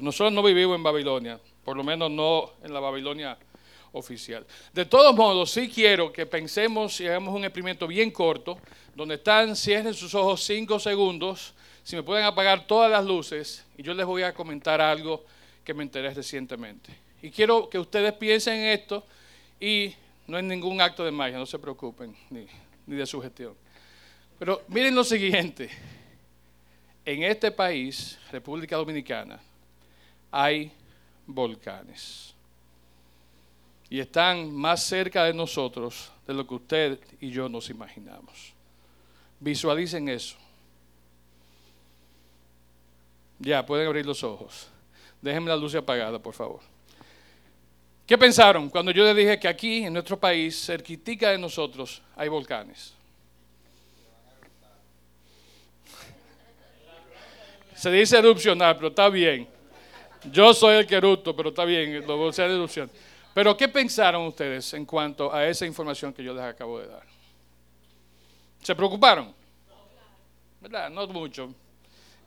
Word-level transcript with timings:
Nosotros 0.00 0.32
no 0.32 0.42
vivimos 0.42 0.76
en 0.76 0.82
Babilonia, 0.82 1.40
por 1.64 1.76
lo 1.76 1.84
menos 1.84 2.10
no 2.10 2.52
en 2.62 2.72
la 2.72 2.80
Babilonia 2.80 3.38
oficial. 3.92 4.46
De 4.72 4.84
todos 4.86 5.14
modos, 5.14 5.50
sí 5.50 5.68
quiero 5.68 6.12
que 6.12 6.26
pensemos 6.26 7.00
y 7.00 7.06
hagamos 7.06 7.34
un 7.34 7.44
experimento 7.44 7.86
bien 7.86 8.10
corto, 8.10 8.58
donde 8.94 9.16
están, 9.16 9.54
cierren 9.56 9.94
sus 9.94 10.14
ojos 10.14 10.42
cinco 10.42 10.78
segundos, 10.78 11.54
si 11.82 11.96
me 11.96 12.02
pueden 12.02 12.24
apagar 12.24 12.66
todas 12.66 12.90
las 12.90 13.04
luces, 13.04 13.64
y 13.76 13.82
yo 13.82 13.94
les 13.94 14.06
voy 14.06 14.22
a 14.22 14.32
comentar 14.32 14.80
algo 14.80 15.24
que 15.64 15.74
me 15.74 15.82
enteré 15.82 16.12
recientemente. 16.14 16.94
Y 17.22 17.30
quiero 17.30 17.68
que 17.68 17.78
ustedes 17.78 18.12
piensen 18.14 18.54
en 18.60 18.68
esto 18.68 19.04
y 19.60 19.94
no 20.26 20.38
es 20.38 20.44
ningún 20.44 20.80
acto 20.80 21.04
de 21.04 21.10
magia, 21.10 21.38
no 21.38 21.46
se 21.46 21.58
preocupen, 21.58 22.16
ni, 22.30 22.46
ni 22.86 22.96
de 22.96 23.06
sugestión. 23.06 23.54
Pero 24.38 24.62
miren 24.68 24.94
lo 24.94 25.04
siguiente, 25.04 25.70
en 27.04 27.22
este 27.24 27.50
país, 27.50 28.18
República 28.30 28.76
Dominicana, 28.76 29.40
hay 30.32 30.72
volcanes. 31.26 32.34
Y 33.90 34.00
están 34.00 34.50
más 34.50 34.82
cerca 34.82 35.24
de 35.24 35.34
nosotros 35.34 36.10
de 36.26 36.32
lo 36.32 36.46
que 36.46 36.54
usted 36.54 36.98
y 37.20 37.30
yo 37.30 37.48
nos 37.48 37.68
imaginamos. 37.68 38.54
Visualicen 39.38 40.08
eso. 40.08 40.36
Ya, 43.38 43.66
pueden 43.66 43.86
abrir 43.86 44.06
los 44.06 44.24
ojos. 44.24 44.68
Déjenme 45.20 45.50
la 45.50 45.56
luz 45.56 45.74
apagada, 45.74 46.18
por 46.18 46.32
favor. 46.32 46.60
¿Qué 48.06 48.16
pensaron 48.16 48.70
cuando 48.70 48.90
yo 48.92 49.04
les 49.04 49.16
dije 49.16 49.38
que 49.38 49.48
aquí, 49.48 49.84
en 49.84 49.92
nuestro 49.92 50.18
país, 50.18 50.64
cerquitica 50.64 51.30
de 51.30 51.38
nosotros, 51.38 52.00
hay 52.16 52.28
volcanes? 52.28 52.94
Se 57.74 57.90
dice 57.90 58.16
erupcionar, 58.16 58.76
pero 58.76 58.88
está 58.88 59.08
bien. 59.08 59.51
Yo 60.30 60.54
soy 60.54 60.76
el 60.76 60.86
que 60.86 60.96
erupto, 60.96 61.34
pero 61.34 61.48
está 61.48 61.64
bien, 61.64 62.06
lo 62.06 62.16
voy 62.16 62.26
a 62.28 62.30
hacer 62.30 62.50
erupción. 62.50 62.90
Pero 63.34 63.56
¿qué 63.56 63.68
pensaron 63.68 64.26
ustedes 64.26 64.72
en 64.74 64.84
cuanto 64.84 65.32
a 65.32 65.46
esa 65.46 65.66
información 65.66 66.12
que 66.12 66.22
yo 66.22 66.34
les 66.34 66.44
acabo 66.44 66.78
de 66.78 66.88
dar? 66.88 67.02
¿Se 68.62 68.74
preocuparon? 68.74 69.34
¿Verdad? 70.60 70.90
No 70.90 71.06
mucho. 71.08 71.52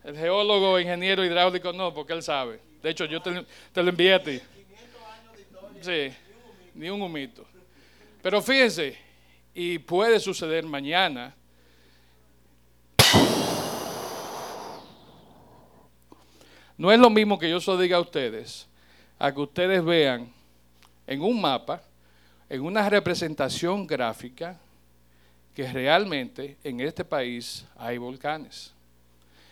El 0.04 0.16
geólogo, 0.16 0.78
ingeniero 0.78 1.24
hidráulico 1.24 1.72
no, 1.72 1.94
porque 1.94 2.12
él 2.12 2.22
sabe. 2.22 2.60
De 2.82 2.90
hecho, 2.90 3.06
yo 3.06 3.20
te, 3.20 3.82
lo 3.82 3.88
envié 3.88 4.14
a 4.14 4.22
ti. 4.22 4.40
Sí, 5.80 6.12
ni 6.74 6.90
un 6.90 7.02
humito. 7.02 7.46
Pero 8.22 8.42
fíjense, 8.42 8.96
y 9.54 9.78
puede 9.78 10.20
suceder 10.20 10.64
mañana. 10.64 11.34
No 16.78 16.92
es 16.92 16.98
lo 16.98 17.10
mismo 17.10 17.38
que 17.38 17.48
yo 17.48 17.60
se 17.60 17.76
diga 17.76 17.96
a 17.96 18.00
ustedes, 18.00 18.66
a 19.18 19.32
que 19.32 19.40
ustedes 19.40 19.84
vean 19.84 20.32
en 21.06 21.22
un 21.22 21.40
mapa, 21.40 21.82
en 22.48 22.62
una 22.62 22.88
representación 22.88 23.86
gráfica, 23.86 24.58
que 25.54 25.72
realmente 25.72 26.58
en 26.62 26.80
este 26.80 27.04
país 27.04 27.64
hay 27.76 27.96
volcanes. 27.96 28.74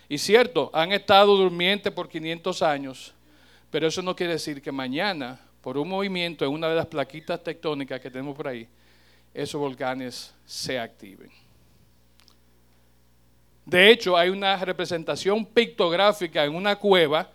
Y 0.07 0.19
cierto, 0.19 0.69
han 0.71 0.91
estado 0.91 1.35
durmientes 1.35 1.91
por 1.91 2.07
500 2.07 2.61
años, 2.61 3.13
pero 3.71 3.87
eso 3.87 4.03
no 4.03 4.15
quiere 4.15 4.33
decir 4.33 4.61
que 4.61 4.71
mañana, 4.71 5.39
por 5.61 5.79
un 5.79 5.89
movimiento 5.89 6.45
en 6.45 6.51
una 6.51 6.69
de 6.69 6.75
las 6.75 6.85
plaquitas 6.85 7.43
tectónicas 7.43 7.99
que 7.99 8.11
tenemos 8.11 8.35
por 8.35 8.47
ahí, 8.47 8.67
esos 9.33 9.59
volcanes 9.59 10.33
se 10.45 10.79
activen. 10.79 11.31
De 13.65 13.89
hecho, 13.89 14.15
hay 14.15 14.29
una 14.29 14.57
representación 14.57 15.45
pictográfica 15.45 16.45
en 16.45 16.55
una 16.55 16.75
cueva 16.75 17.29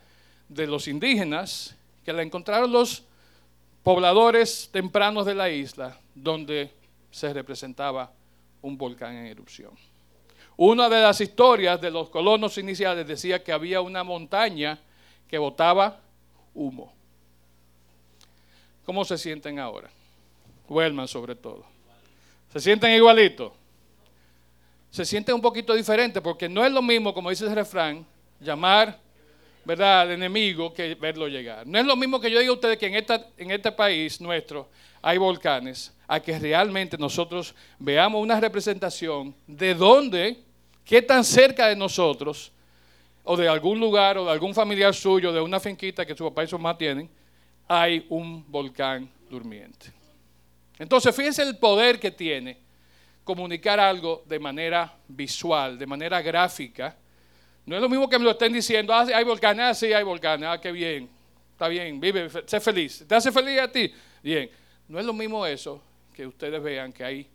de 0.49 0.67
los 0.67 0.87
indígenas 0.87 1.77
que 2.05 2.13
la 2.13 2.23
encontraron 2.23 2.71
los 2.71 3.05
pobladores 3.83 4.69
tempranos 4.73 5.27
de 5.27 5.35
la 5.35 5.51
isla, 5.51 5.99
donde 6.15 6.71
se 7.11 7.33
representaba 7.33 8.13
un 8.63 8.79
volcán 8.79 9.17
en 9.17 9.27
erupción. 9.27 9.73
Una 10.57 10.89
de 10.89 11.01
las 11.01 11.21
historias 11.21 11.81
de 11.81 11.91
los 11.91 12.11
colonos 12.11 12.59
iniciales 12.59 13.07
decía 13.07 13.43
que 13.43 13.53
había 13.53 13.81
una 13.81 14.05
montaña 14.05 14.79
que 15.27 15.39
botaba 15.39 16.01
humo. 16.55 16.93
¿Cómo 18.85 19.05
se 19.05 19.17
sienten 19.19 19.59
ahora? 19.59 19.89
Huelman 20.69 21.09
sobre 21.09 21.35
todo. 21.35 21.65
¿Se 22.53 22.61
sienten 22.61 22.93
igualitos? 22.93 23.53
Se 24.91 25.05
sienten 25.05 25.35
un 25.35 25.41
poquito 25.41 25.75
diferentes 25.75 26.23
porque 26.23 26.49
no 26.49 26.65
es 26.65 26.73
lo 26.73 26.83
mismo, 26.83 27.15
como 27.15 27.31
dice 27.31 27.45
el 27.47 27.55
refrán, 27.55 28.05
llamar 28.41 28.99
¿verdad? 29.65 30.03
al 30.03 30.11
enemigo 30.13 30.73
que 30.73 30.95
verlo 30.95 31.29
llegar. 31.29 31.67
No 31.67 31.79
es 31.79 31.85
lo 31.85 31.97
mismo 31.97 32.21
que 32.21 32.31
yo 32.31 32.41
diga 32.41 32.51
a 32.51 32.55
ustedes 32.55 32.79
que 32.79 32.87
en, 32.87 32.95
esta, 32.95 33.27
en 33.37 33.51
este 33.51 33.71
país 33.71 34.21
nuestro 34.21 34.69
hay 35.03 35.19
volcanes, 35.19 35.95
a 36.07 36.21
que 36.21 36.39
realmente 36.39 36.99
nosotros 36.99 37.55
veamos 37.79 38.21
una 38.21 38.41
representación 38.41 39.35
de 39.47 39.75
dónde, 39.75 40.43
qué 40.85 41.01
tan 41.01 41.25
cerca 41.25 41.69
de 41.69 41.77
nosotros, 41.77 42.53
o 43.23 43.37
de 43.37 43.49
algún 43.49 43.79
lugar, 43.79 44.19
o 44.19 44.25
de 44.25 44.33
algún 44.33 44.55
familiar 44.55 44.95
suyo, 44.95 45.33
de 45.33 45.41
una 45.41 45.61
finquita 45.61 46.05
que 46.05 46.17
su 46.17 46.25
papá 46.25 46.45
y 46.45 46.49
su 46.49 46.59
mamá 46.59 46.77
tienen, 46.77 47.09
hay 47.69 48.05
un 48.09 48.45
volcán 48.51 49.09
durmiente. 49.29 49.93
Entonces, 50.79 51.15
fíjense 51.15 51.43
el 51.43 51.57
poder 51.57 52.01
que 52.01 52.11
tiene 52.11 52.59
comunicar 53.25 53.79
algo 53.79 54.23
de 54.27 54.39
manera 54.39 54.93
visual, 55.09 55.79
de 55.79 55.87
manera 55.87 56.21
gráfica, 56.21 56.97
no 57.67 57.77
es 57.77 57.83
lo 57.83 57.89
mismo 57.89 58.09
que 58.09 58.19
me 58.19 58.25
lo 58.25 58.33
estén 58.33 58.53
diciendo, 58.53 58.93
ah, 58.93 59.07
hay 59.15 59.25
volcanes, 59.25 59.65
ah, 59.65 59.75
sí, 59.75 59.93
hay 59.93 60.03
volcanes, 60.03 60.49
ah, 60.49 60.61
qué 60.61 60.73
bien, 60.73 61.09
está 61.53 61.69
bien, 61.69 62.01
vive, 62.01 62.29
sé 62.47 62.61
feliz. 62.61 63.05
¿Te 63.07 63.15
hace 63.15 63.31
feliz 63.31 63.61
a 63.61 63.71
ti? 63.71 63.93
Bien. 64.23 64.51
No 64.91 64.99
es 64.99 65.07
lo 65.07 65.13
mismo 65.13 65.47
eso 65.47 65.81
que 66.13 66.27
ustedes 66.27 66.61
vean 66.61 66.93
que 66.93 67.05
hay 67.05 67.29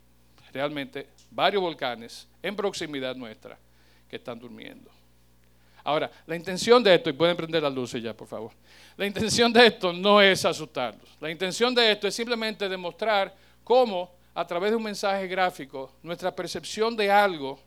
realmente 0.51 1.07
varios 1.31 1.61
volcanes 1.61 2.27
en 2.43 2.53
proximidad 2.53 3.15
nuestra 3.15 3.57
que 4.09 4.17
están 4.17 4.37
durmiendo. 4.37 4.91
Ahora, 5.85 6.11
la 6.25 6.35
intención 6.35 6.83
de 6.83 6.95
esto, 6.95 7.09
y 7.09 7.13
pueden 7.13 7.37
prender 7.37 7.63
las 7.63 7.73
luces 7.73 8.03
ya, 8.03 8.13
por 8.13 8.27
favor. 8.27 8.51
La 8.97 9.05
intención 9.05 9.53
de 9.53 9.67
esto 9.67 9.93
no 9.93 10.21
es 10.21 10.43
asustarlos. 10.43 11.15
La 11.21 11.31
intención 11.31 11.73
de 11.73 11.93
esto 11.93 12.09
es 12.09 12.15
simplemente 12.15 12.67
demostrar 12.67 13.33
cómo, 13.63 14.11
a 14.35 14.45
través 14.45 14.71
de 14.71 14.75
un 14.75 14.83
mensaje 14.83 15.27
gráfico, 15.27 15.93
nuestra 16.03 16.35
percepción 16.35 16.95
de 16.97 17.09
algo, 17.09 17.57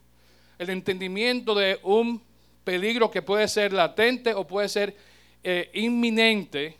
el 0.59 0.69
entendimiento 0.69 1.55
de 1.55 1.81
un 1.83 2.23
peligro 2.63 3.11
que 3.11 3.23
puede 3.23 3.49
ser 3.49 3.73
latente 3.73 4.35
o 4.35 4.47
puede 4.47 4.69
ser 4.69 4.95
eh, 5.43 5.71
inminente 5.73 6.77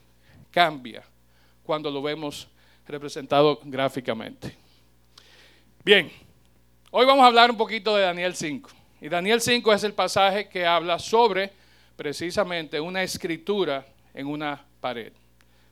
cambia 0.51 1.03
cuando 1.65 1.91
lo 1.91 2.03
vemos 2.03 2.49
representado 2.87 3.59
gráficamente. 3.65 4.55
Bien, 5.83 6.13
hoy 6.91 7.07
vamos 7.07 7.25
a 7.25 7.29
hablar 7.29 7.51
un 7.51 7.57
poquito 7.57 7.97
de 7.97 8.03
Daniel 8.03 8.35
5. 8.35 8.69
Y 9.01 9.09
Daniel 9.09 9.41
5 9.41 9.73
es 9.73 9.85
el 9.85 9.95
pasaje 9.95 10.51
que 10.51 10.67
habla 10.67 10.99
sobre 10.99 11.51
precisamente 11.97 12.79
una 12.79 13.03
escritura 13.03 13.87
en 14.13 14.27
una 14.27 14.63
pared. 14.81 15.13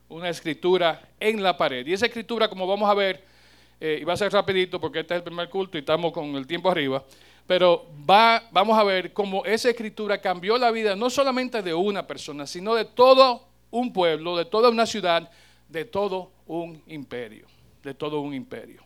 Una 0.09 0.31
escritura 0.31 1.03
en 1.21 1.43
la 1.43 1.55
pared. 1.59 1.87
Y 1.87 1.93
esa 1.93 2.06
escritura, 2.06 2.49
como 2.49 2.66
vamos 2.66 2.88
a 2.88 2.94
ver, 2.94 3.35
eh, 3.81 3.98
y 4.00 4.04
va 4.04 4.14
a 4.14 4.16
ser 4.16 4.32
rapidito 4.32 4.81
porque 4.81 5.00
este 5.00 5.14
es 5.14 5.19
el 5.19 5.25
primer 5.25 5.48
culto 5.48 5.76
y 5.76 5.81
estamos 5.81 6.12
con 6.12 6.34
el 6.37 6.47
tiempo 6.47 6.70
arriba, 6.70 7.04
pero 7.47 7.87
va, 8.09 8.42
vamos 8.50 8.78
a 8.78 8.84
ver 8.84 9.12
cómo 9.12 9.44
esa 9.44 9.70
escritura 9.70 10.20
cambió 10.20 10.59
la 10.59 10.70
vida 10.70 10.97
no 10.97 11.10
solamente 11.10 11.62
de 11.62 11.75
una 11.75 12.06
persona, 12.06 12.47
sino 12.47 12.75
de 12.75 12.84
todo 12.84 13.47
un 13.70 13.92
pueblo, 13.92 14.37
de 14.37 14.44
toda 14.47 14.70
una 14.70 14.87
ciudad, 14.87 15.31
de 15.69 15.84
todo 15.84 16.32
un 16.47 16.82
imperio, 16.87 17.47
de 17.82 17.94
todo 17.94 18.20
un 18.20 18.34
imperio. 18.34 18.82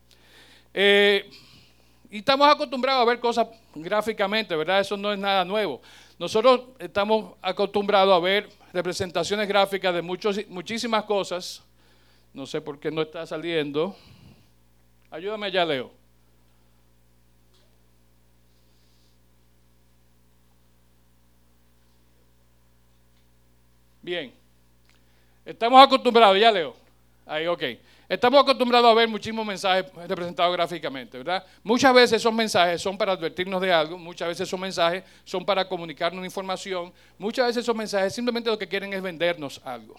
Eh, 0.75 1.28
y 2.11 2.19
estamos 2.19 2.49
acostumbrados 2.49 3.03
a 3.03 3.05
ver 3.05 3.21
cosas 3.21 3.47
gráficamente, 3.75 4.57
¿verdad? 4.57 4.81
Eso 4.81 4.97
no 4.97 5.12
es 5.12 5.19
nada 5.19 5.45
nuevo. 5.45 5.81
Nosotros 6.19 6.62
estamos 6.78 7.34
acostumbrados 7.41 8.15
a 8.15 8.19
ver 8.19 8.49
representaciones 8.72 9.47
gráficas 9.47 9.95
de 9.95 10.03
muchos, 10.03 10.41
muchísimas 10.48 11.04
cosas. 11.04 11.63
No 12.34 12.47
sé 12.47 12.60
por 12.60 12.78
qué 12.78 12.91
no 12.91 13.03
está 13.03 13.27
saliendo. 13.27 13.97
Ayúdame 15.10 15.47
allá, 15.47 15.65
Leo. 15.65 16.01
Bien. 24.03 24.33
Estamos 25.45 25.83
acostumbrados, 25.84 26.39
ya 26.39 26.51
leo. 26.51 26.74
Ahí, 27.27 27.47
ok. 27.47 27.62
Estamos 28.09 28.42
acostumbrados 28.42 28.91
a 28.91 28.95
ver 28.95 29.09
muchísimos 29.09 29.47
mensajes 29.47 29.86
representados 30.09 30.53
gráficamente, 30.53 31.18
¿verdad? 31.18 31.47
Muchas 31.63 31.95
veces 31.95 32.21
esos 32.21 32.33
mensajes 32.33 32.83
son 32.83 32.98
para 32.98 33.13
advertirnos 33.13 33.60
de 33.60 33.72
algo, 33.72 33.97
muchas 33.97 34.27
veces 34.27 34.48
esos 34.48 34.59
mensajes 34.59 35.04
son 35.22 35.45
para 35.45 35.68
comunicarnos 35.68 36.24
información, 36.24 36.92
muchas 37.18 37.47
veces 37.47 37.63
esos 37.63 37.77
mensajes 37.77 38.13
simplemente 38.13 38.51
lo 38.51 38.59
que 38.59 38.66
quieren 38.66 38.92
es 38.92 39.01
vendernos 39.01 39.60
algo, 39.65 39.95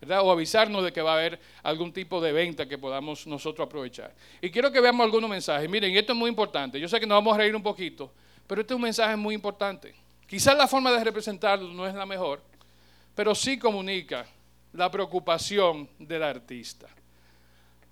¿verdad? 0.00 0.22
O 0.22 0.30
avisarnos 0.30 0.84
de 0.84 0.92
que 0.92 1.00
va 1.00 1.12
a 1.12 1.18
haber 1.18 1.40
algún 1.62 1.92
tipo 1.92 2.20
de 2.20 2.32
venta 2.32 2.66
que 2.66 2.78
podamos 2.78 3.26
nosotros 3.26 3.66
aprovechar. 3.66 4.14
Y 4.40 4.50
quiero 4.50 4.70
que 4.70 4.80
veamos 4.80 5.04
algunos 5.04 5.30
mensajes. 5.30 5.68
Miren, 5.68 5.96
esto 5.96 6.12
es 6.12 6.18
muy 6.18 6.28
importante. 6.28 6.78
Yo 6.78 6.88
sé 6.88 7.00
que 7.00 7.06
nos 7.06 7.16
vamos 7.16 7.34
a 7.34 7.38
reír 7.38 7.56
un 7.56 7.62
poquito, 7.62 8.12
pero 8.46 8.60
este 8.60 8.74
es 8.74 8.76
un 8.76 8.82
mensaje 8.82 9.16
muy 9.16 9.34
importante. 9.34 9.94
Quizás 10.26 10.56
la 10.56 10.66
forma 10.66 10.90
de 10.92 11.04
representarlo 11.04 11.72
no 11.72 11.86
es 11.86 11.94
la 11.94 12.06
mejor, 12.06 12.42
pero 13.14 13.34
sí 13.34 13.58
comunica 13.58 14.26
la 14.72 14.90
preocupación 14.90 15.88
del 15.98 16.22
artista. 16.22 16.88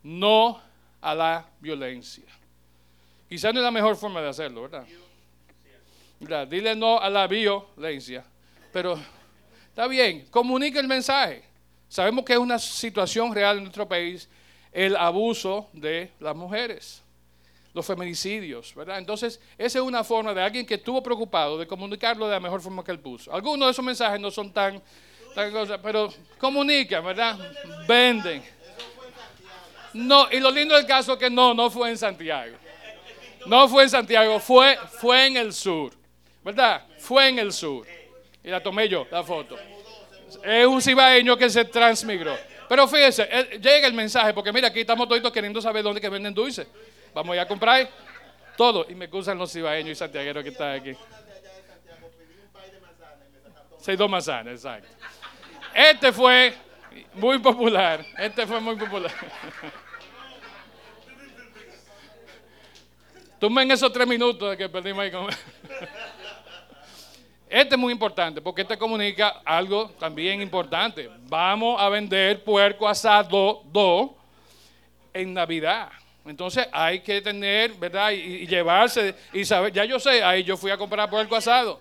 No 0.03 0.61
a 1.01 1.15
la 1.15 1.47
violencia. 1.61 2.25
Quizás 3.29 3.55
no 3.55 3.61
es 3.61 3.65
la 3.65 3.71
mejor 3.71 3.97
forma 3.97 4.21
de 4.21 4.29
hacerlo, 4.29 4.63
¿verdad? 4.63 4.87
Dile 6.49 6.77
no 6.77 7.01
a 7.01 7.09
la 7.09 7.27
violencia. 7.27 8.25
Pero 8.73 8.99
está 9.69 9.87
bien, 9.87 10.27
comunica 10.31 10.81
el 10.81 10.89
mensaje. 10.89 11.52
Sabemos 11.93 12.25
que 12.25 12.33
es 12.33 12.39
una 12.39 12.59
situación 12.59 13.35
real 13.35 13.59
en 13.59 13.65
nuestro 13.65 13.87
país 13.87 14.27
el 14.73 14.97
abuso 14.97 15.69
de 15.75 16.11
las 16.21 16.35
mujeres, 16.35 17.03
los 17.75 17.85
feminicidios, 17.85 18.75
¿verdad? 18.75 18.97
Entonces, 18.97 19.39
esa 19.59 19.79
es 19.79 19.85
una 19.85 20.03
forma 20.03 20.33
de 20.33 20.41
alguien 20.41 20.65
que 20.65 20.77
estuvo 20.77 21.03
preocupado 21.03 21.59
de 21.59 21.67
comunicarlo 21.67 22.25
de 22.25 22.33
la 22.33 22.41
mejor 22.41 22.63
forma 22.63 22.83
que 22.83 22.93
él 22.93 22.99
puso. 22.99 23.31
Algunos 23.31 23.67
de 23.67 23.73
esos 23.73 23.85
mensajes 23.85 24.19
no 24.19 24.31
son 24.31 24.51
tan, 24.55 24.83
tan 25.35 25.53
cosas, 25.53 25.79
pero 25.83 26.11
comunican, 26.39 27.05
¿verdad? 27.05 27.39
Venden. 27.87 28.43
No, 29.93 30.33
y 30.33 30.41
lo 30.41 30.51
lindo 30.51 30.75
del 30.75 30.87
caso 30.87 31.13
es 31.13 31.19
que 31.19 31.29
no, 31.29 31.53
no 31.53 31.69
fue 31.69 31.91
en 31.91 31.99
Santiago. 31.99 32.57
No 33.45 33.69
fue 33.69 33.83
en 33.83 33.91
Santiago, 33.91 34.41
fue, 34.41 34.79
fue 34.99 35.27
en 35.27 35.37
el 35.37 35.53
sur. 35.53 35.93
¿Verdad? 36.43 36.87
Fue 36.99 37.29
en 37.29 37.39
el 37.39 37.53
sur. 37.53 37.87
Y 38.43 38.49
la 38.49 38.63
tomé 38.63 38.89
yo, 38.89 39.07
la 39.11 39.23
foto. 39.23 39.59
Es 40.43 40.67
un 40.67 40.81
cibaeño 40.81 41.37
que 41.37 41.51
se 41.51 41.65
transmigró. 41.65 42.37
Pero 42.69 42.89
fíjense, 42.89 43.29
llega 43.61 43.87
el 43.87 43.95
mensaje, 43.95 44.33
porque 44.33 44.53
mira, 44.53 44.69
aquí 44.69 44.81
estamos 44.81 45.07
todos 45.09 45.33
queriendo 45.33 45.61
saber 45.61 45.83
dónde 45.83 46.01
que 46.01 46.09
venden 46.09 46.33
dulces. 46.33 46.67
Vamos 47.13 47.37
a 47.37 47.47
comprar 47.47 47.89
todo. 48.57 48.87
Y 48.89 48.95
me 48.95 49.05
acusan 49.07 49.37
los 49.39 49.53
cibaeños 49.53 49.91
y 49.91 49.95
santiagueros 49.95 50.43
que 50.43 50.51
están 50.51 50.81
aquí. 50.81 50.97
Seis 53.79 53.99
dos 53.99 54.09
manzanas, 54.09 54.55
exacto. 54.55 54.89
Este 55.75 56.13
fue 56.13 56.55
muy 57.15 57.39
popular. 57.39 58.05
Este 58.17 58.47
fue 58.47 58.61
muy 58.61 58.77
popular. 58.77 59.13
Tomen 63.41 63.71
esos 63.73 63.93
tres 63.93 64.07
minutos 64.07 64.57
que 64.57 64.69
perdimos 64.69 65.03
ahí 65.03 65.11
con... 65.11 65.27
Este 67.53 67.75
es 67.75 67.79
muy 67.79 67.93
importante 67.93 68.41
porque 68.41 68.63
este 68.63 68.79
comunica 68.79 69.43
algo 69.45 69.91
también 69.99 70.41
importante. 70.41 71.11
Vamos 71.29 71.79
a 71.79 71.91
vender 71.91 72.43
puerco 72.43 72.89
asado 72.89 73.63
do 73.71 74.17
en 75.13 75.35
Navidad. 75.35 75.91
Entonces 76.25 76.67
hay 76.73 77.01
que 77.01 77.21
tener, 77.21 77.75
¿verdad? 77.75 78.11
Y, 78.13 78.47
llevarse 78.47 79.15
y 79.35 79.45
saber. 79.45 79.71
Ya 79.71 79.85
yo 79.85 80.01
sé, 80.01 80.25
ahí 80.25 80.43
yo 80.43 80.57
fui 80.57 80.71
a 80.71 80.79
comprar 80.79 81.11
puerco 81.11 81.37
asado. 81.37 81.79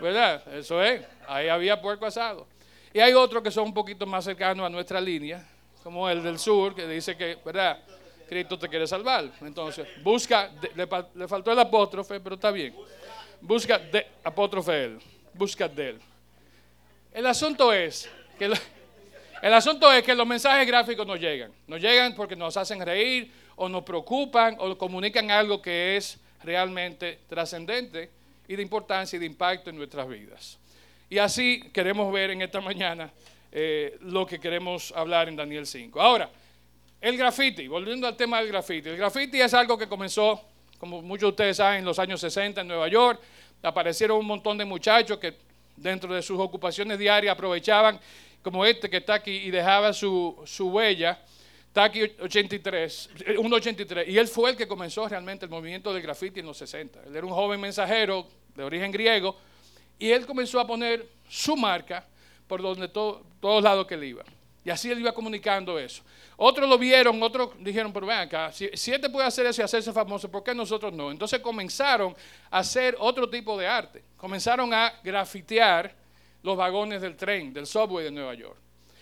¿Verdad? 0.00 0.40
Eso 0.54 0.80
es. 0.80 1.02
Ahí 1.26 1.48
había 1.48 1.82
puerco 1.82 2.06
asado. 2.06 2.46
Y 2.94 3.00
hay 3.00 3.12
otros 3.12 3.42
que 3.42 3.50
son 3.50 3.64
un 3.64 3.74
poquito 3.74 4.06
más 4.06 4.24
cercanos 4.24 4.64
a 4.64 4.68
nuestra 4.68 5.00
línea, 5.00 5.44
como 5.82 6.08
el 6.08 6.22
del 6.22 6.38
sur, 6.38 6.76
que 6.76 6.86
dice 6.86 7.16
que, 7.16 7.38
¿verdad? 7.44 7.76
Cristo 8.28 8.56
te 8.56 8.68
quiere 8.68 8.86
salvar. 8.86 9.24
Entonces, 9.40 9.84
busca, 10.04 10.48
le, 10.76 10.88
le 11.16 11.26
faltó 11.26 11.50
el 11.50 11.58
apóstrofe, 11.58 12.20
pero 12.20 12.36
está 12.36 12.52
bien 12.52 12.72
busca 13.42 13.78
de 13.78 14.06
apóstrofe 14.24 14.84
él, 14.84 14.98
busca 15.34 15.68
de 15.68 15.90
él. 15.90 16.00
El 17.12 17.26
asunto 17.26 17.72
es 17.72 18.08
que 18.38 18.50
el 19.42 19.54
asunto 19.54 19.92
es 19.92 20.04
que 20.04 20.14
los 20.14 20.26
mensajes 20.26 20.66
gráficos 20.66 21.06
no 21.06 21.16
llegan. 21.16 21.52
No 21.66 21.76
llegan 21.76 22.14
porque 22.14 22.36
nos 22.36 22.56
hacen 22.56 22.80
reír 22.80 23.30
o 23.56 23.68
nos 23.68 23.82
preocupan 23.82 24.56
o 24.58 24.78
comunican 24.78 25.30
algo 25.30 25.60
que 25.60 25.96
es 25.96 26.18
realmente 26.44 27.18
trascendente 27.28 28.08
y 28.46 28.56
de 28.56 28.62
importancia 28.62 29.16
y 29.16 29.20
de 29.20 29.26
impacto 29.26 29.70
en 29.70 29.76
nuestras 29.76 30.08
vidas. 30.08 30.58
Y 31.10 31.18
así 31.18 31.60
queremos 31.72 32.12
ver 32.12 32.30
en 32.30 32.40
esta 32.40 32.60
mañana 32.60 33.10
eh, 33.50 33.98
lo 34.00 34.24
que 34.26 34.38
queremos 34.38 34.92
hablar 34.96 35.28
en 35.28 35.36
Daniel 35.36 35.66
5. 35.66 36.00
Ahora, 36.00 36.30
el 37.00 37.16
graffiti, 37.18 37.66
volviendo 37.66 38.06
al 38.06 38.16
tema 38.16 38.38
del 38.38 38.48
graffiti. 38.48 38.90
El 38.90 38.96
graffiti 38.96 39.40
es 39.40 39.52
algo 39.54 39.76
que 39.76 39.88
comenzó 39.88 40.40
como 40.82 41.00
muchos 41.00 41.28
de 41.28 41.28
ustedes 41.28 41.56
saben, 41.58 41.78
en 41.78 41.84
los 41.84 42.00
años 42.00 42.20
60 42.20 42.60
en 42.60 42.66
Nueva 42.66 42.88
York, 42.88 43.20
aparecieron 43.62 44.18
un 44.18 44.26
montón 44.26 44.58
de 44.58 44.64
muchachos 44.64 45.16
que 45.16 45.36
dentro 45.76 46.12
de 46.12 46.20
sus 46.22 46.40
ocupaciones 46.40 46.98
diarias 46.98 47.32
aprovechaban, 47.32 48.00
como 48.42 48.64
este 48.66 48.90
que 48.90 48.96
está 48.96 49.14
aquí, 49.14 49.30
y 49.30 49.52
dejaba 49.52 49.92
su, 49.92 50.44
huella. 50.58 51.22
Está 51.68 51.84
aquí 51.84 52.02
83, 52.02 53.10
183. 53.16 54.08
Y 54.08 54.18
él 54.18 54.26
fue 54.26 54.50
el 54.50 54.56
que 54.56 54.66
comenzó 54.66 55.08
realmente 55.08 55.44
el 55.44 55.52
movimiento 55.52 55.94
del 55.94 56.02
graffiti 56.02 56.40
en 56.40 56.46
los 56.46 56.58
60. 56.58 56.98
Él 57.06 57.14
era 57.14 57.24
un 57.24 57.32
joven 57.32 57.60
mensajero 57.60 58.26
de 58.56 58.64
origen 58.64 58.90
griego 58.90 59.36
y 60.00 60.10
él 60.10 60.26
comenzó 60.26 60.58
a 60.58 60.66
poner 60.66 61.06
su 61.28 61.56
marca 61.56 62.04
por 62.48 62.60
donde 62.60 62.88
todos 62.88 63.62
lados 63.62 63.86
que 63.86 63.94
él 63.94 64.02
iba. 64.02 64.24
Y 64.64 64.70
así 64.70 64.90
él 64.90 65.00
iba 65.00 65.12
comunicando 65.12 65.78
eso. 65.78 66.02
Otros 66.36 66.68
lo 66.68 66.78
vieron, 66.78 67.20
otros 67.22 67.50
dijeron, 67.58 67.92
pero 67.92 68.06
ven 68.06 68.18
acá, 68.18 68.52
si, 68.52 68.68
si 68.74 68.92
este 68.92 69.10
puede 69.10 69.26
hacer 69.26 69.46
eso 69.46 69.60
y 69.60 69.64
hacerse 69.64 69.92
famoso, 69.92 70.30
¿por 70.30 70.42
qué 70.42 70.54
nosotros 70.54 70.92
no? 70.92 71.10
Entonces 71.10 71.40
comenzaron 71.40 72.14
a 72.50 72.58
hacer 72.58 72.96
otro 72.98 73.28
tipo 73.28 73.58
de 73.58 73.66
arte. 73.66 74.04
Comenzaron 74.16 74.72
a 74.72 74.92
grafitear 75.02 75.94
los 76.42 76.56
vagones 76.56 77.02
del 77.02 77.16
tren, 77.16 77.52
del 77.52 77.66
subway 77.66 78.04
de 78.04 78.10
Nueva 78.10 78.34
York. 78.34 78.56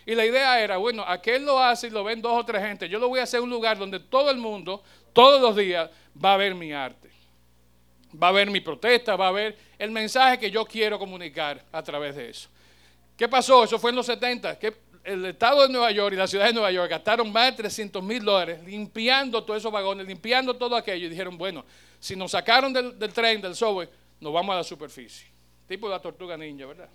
Y 0.07 0.15
la 0.15 0.25
idea 0.25 0.61
era, 0.61 0.79
bueno, 0.79 1.05
aquel 1.07 1.45
lo 1.45 1.61
hace 1.61 1.89
y 1.89 1.91
lo 1.91 2.03
ven 2.03 2.23
dos 2.23 2.33
o 2.33 2.45
tres 2.45 2.63
gente. 2.63 2.89
Yo 2.89 2.99
lo 2.99 3.09
voy 3.09 3.21
a 3.21 3.25
hacer 3.25 3.41
un 3.41 3.51
lugar 3.51 3.79
donde 3.79 4.01
todo 4.01 4.31
el 4.31 4.39
mundo, 4.39 4.83
todos 5.13 5.41
los 5.41 5.55
días, 5.55 5.91
va 6.23 6.35
a 6.35 6.37
ver 6.37 6.55
mi 6.55 6.73
arte. 6.73 7.11
Va 8.21 8.29
a 8.29 8.33
ver 8.33 8.51
mi 8.51 8.61
protesta, 8.61 9.15
va 9.15 9.29
a 9.29 9.33
ver 9.33 9.57
el 9.79 9.91
mensaje 9.91 10.39
que 10.39 10.51
yo 10.51 10.65
quiero 10.65 10.99
comunicar 10.99 11.65
a 11.71 11.83
través 11.83 12.17
de 12.17 12.31
eso. 12.31 12.49
¿Qué 13.17 13.29
pasó? 13.29 13.63
Eso 13.65 13.79
fue 13.79 13.91
en 13.91 13.97
los 13.97 14.07
70. 14.07 14.59
¿Qué, 14.59 14.75
el 15.05 15.25
estado 15.25 15.63
de 15.63 15.69
Nueva 15.69 15.91
York 15.91 16.13
y 16.13 16.17
la 16.17 16.27
ciudad 16.27 16.47
de 16.47 16.53
Nueva 16.53 16.71
York 16.71 16.91
gastaron 16.91 17.33
más 17.33 17.51
de 17.51 17.63
300 17.63 18.03
mil 18.03 18.25
dólares 18.25 18.63
limpiando 18.65 19.43
todos 19.43 19.59
esos 19.59 19.73
vagones, 19.73 20.07
limpiando 20.07 20.55
todo 20.55 20.77
aquello. 20.77 21.07
Y 21.07 21.11
dijeron, 21.11 21.39
bueno, 21.39 21.65
si 21.99 22.17
nos 22.17 22.33
sacaron 22.33 22.73
del, 22.73 22.97
tren, 23.13 23.41
del 23.41 23.55
subway, 23.55 23.89
nos 24.21 24.33
vamos 24.33 24.53
a 24.53 24.57
la 24.59 24.65
superficie. 24.65 25.27
Tipo 25.67 25.89
la 25.89 26.01
tortuga 26.01 26.37
ninja, 26.37 26.67
¿verdad? 26.67 26.89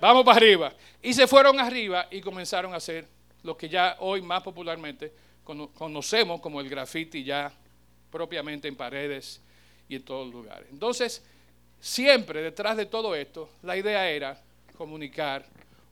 Vamos 0.00 0.24
para 0.24 0.36
arriba. 0.36 0.72
Y 1.02 1.14
se 1.14 1.26
fueron 1.26 1.58
arriba 1.58 2.08
y 2.10 2.20
comenzaron 2.20 2.72
a 2.74 2.76
hacer 2.76 3.06
lo 3.42 3.56
que 3.56 3.68
ya 3.68 3.96
hoy 4.00 4.22
más 4.22 4.42
popularmente 4.42 5.12
conocemos 5.44 6.40
como 6.40 6.60
el 6.60 6.68
graffiti 6.68 7.22
ya 7.22 7.52
propiamente 8.10 8.68
en 8.68 8.76
paredes 8.76 9.40
y 9.88 9.96
en 9.96 10.02
todos 10.02 10.26
los 10.26 10.34
lugares. 10.34 10.68
Entonces, 10.70 11.22
siempre 11.80 12.42
detrás 12.42 12.76
de 12.76 12.86
todo 12.86 13.14
esto, 13.14 13.50
la 13.62 13.76
idea 13.76 14.08
era 14.08 14.40
comunicar 14.76 15.44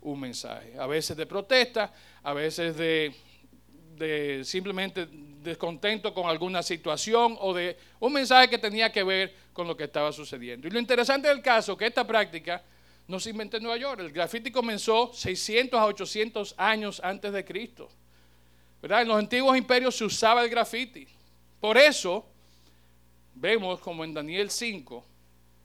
un 0.02 0.20
mensaje. 0.20 0.74
A 0.78 0.86
veces 0.86 1.16
de 1.16 1.26
protesta, 1.26 1.92
a 2.22 2.32
veces 2.32 2.76
de, 2.76 3.14
simplemente 4.44 5.08
descontento 5.42 6.12
con 6.12 6.28
alguna 6.28 6.62
situación 6.62 7.36
o 7.40 7.54
de 7.54 7.76
un 8.00 8.12
mensaje 8.12 8.48
que 8.48 8.58
tenía 8.58 8.90
que 8.90 9.02
ver 9.02 9.34
con 9.52 9.66
lo 9.66 9.76
que 9.76 9.84
estaba 9.84 10.12
sucediendo. 10.12 10.66
Y 10.66 10.70
lo 10.70 10.78
interesante 10.78 11.28
del 11.28 11.40
caso 11.40 11.76
que 11.76 11.86
esta 11.86 12.06
práctica 12.06 12.62
no 13.06 13.20
se 13.20 13.30
inventó 13.30 13.56
en 13.56 13.64
Nueva 13.64 13.78
York. 13.78 14.00
El 14.00 14.12
graffiti 14.12 14.50
comenzó 14.50 15.12
600 15.12 15.78
a 15.78 15.86
800 15.86 16.54
años 16.56 17.00
antes 17.02 17.32
de 17.32 17.44
Cristo. 17.44 17.88
¿verdad? 18.80 19.02
En 19.02 19.08
los 19.08 19.18
antiguos 19.18 19.56
imperios 19.56 19.96
se 19.96 20.04
usaba 20.04 20.42
el 20.42 20.50
graffiti. 20.50 21.06
Por 21.60 21.78
eso 21.78 22.26
vemos 23.34 23.80
como 23.80 24.04
en 24.04 24.14
Daniel 24.14 24.50
5 24.50 25.04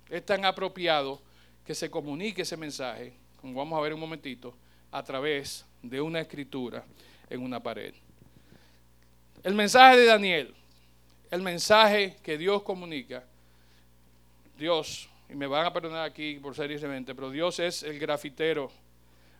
es 0.09 0.25
tan 0.25 0.45
apropiado 0.45 1.21
que 1.65 1.73
se 1.73 1.89
comunique 1.89 2.43
ese 2.43 2.55
mensaje 2.55 3.13
como 3.41 3.53
vamos 3.53 3.77
a 3.77 3.81
ver 3.81 3.93
un 3.93 3.99
momentito, 3.99 4.55
a 4.91 5.03
través 5.03 5.65
de 5.81 6.01
una 6.01 6.19
escritura 6.19 6.83
en 7.29 7.41
una 7.41 7.61
pared. 7.61 7.93
El 9.43 9.53
mensaje 9.53 9.97
de 9.97 10.05
Daniel, 10.05 10.55
el 11.29 11.41
mensaje 11.41 12.17
que 12.23 12.37
Dios 12.37 12.63
comunica, 12.63 13.23
Dios, 14.57 15.09
y 15.29 15.35
me 15.35 15.45
van 15.45 15.65
a 15.65 15.73
perdonar 15.73 16.05
aquí 16.05 16.35
por 16.35 16.55
seriamente, 16.55 17.13
pero 17.13 17.29
Dios 17.29 17.59
es 17.59 17.83
el 17.83 17.99
grafitero 17.99 18.71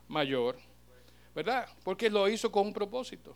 mayor, 0.07 0.57
¿verdad? 1.33 1.67
Porque 1.83 2.09
lo 2.09 2.27
hizo 2.27 2.51
con 2.51 2.67
un 2.67 2.73
propósito. 2.73 3.35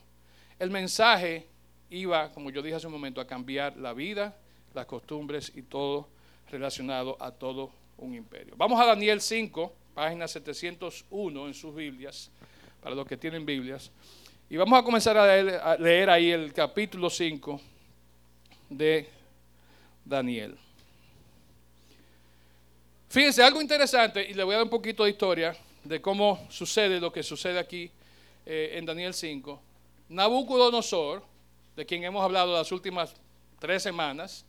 El 0.59 0.69
mensaje 0.69 1.47
iba, 1.89 2.31
como 2.31 2.49
yo 2.49 2.61
dije 2.61 2.75
hace 2.75 2.87
un 2.87 2.93
momento, 2.93 3.21
a 3.21 3.27
cambiar 3.27 3.77
la 3.77 3.93
vida, 3.93 4.37
las 4.73 4.85
costumbres 4.85 5.51
y 5.55 5.63
todo 5.63 6.07
relacionado 6.49 7.17
a 7.19 7.31
todo 7.31 7.71
un 7.97 8.15
imperio. 8.15 8.53
Vamos 8.57 8.79
a 8.79 8.85
Daniel 8.85 9.21
5, 9.21 9.73
página 9.93 10.27
701 10.27 11.47
en 11.47 11.53
sus 11.53 11.75
Biblias, 11.75 12.31
para 12.81 12.95
los 12.95 13.05
que 13.05 13.17
tienen 13.17 13.45
Biblias. 13.45 13.91
Y 14.49 14.57
vamos 14.57 14.79
a 14.79 14.83
comenzar 14.83 15.17
a 15.17 15.77
leer, 15.77 16.09
ahí 16.09 16.31
el 16.31 16.53
capítulo 16.53 17.09
5 17.09 17.61
de 18.69 19.07
Daniel. 20.03 20.57
Fíjense, 23.09 23.43
algo 23.43 23.61
interesante, 23.61 24.29
y 24.29 24.33
le 24.33 24.43
voy 24.43 24.53
a 24.53 24.57
dar 24.57 24.65
un 24.65 24.69
poquito 24.69 25.03
de 25.03 25.11
historia 25.11 25.55
de 25.83 26.01
cómo 26.01 26.47
sucede 26.49 26.99
lo 26.99 27.11
que 27.11 27.23
sucede 27.23 27.59
aquí 27.59 27.91
eh, 28.45 28.71
en 28.73 28.85
Daniel 28.85 29.13
5. 29.13 29.61
Nabucodonosor, 30.09 31.23
de 31.75 31.85
quien 31.85 32.03
hemos 32.03 32.23
hablado 32.23 32.53
las 32.53 32.71
últimas 32.71 33.15
tres 33.59 33.83
semanas, 33.83 34.45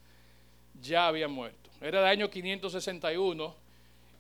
ya 0.81 1.07
había 1.07 1.29
muerto. 1.29 1.71
Era 1.81 2.01
el 2.01 2.07
año 2.07 2.31
561 2.31 3.55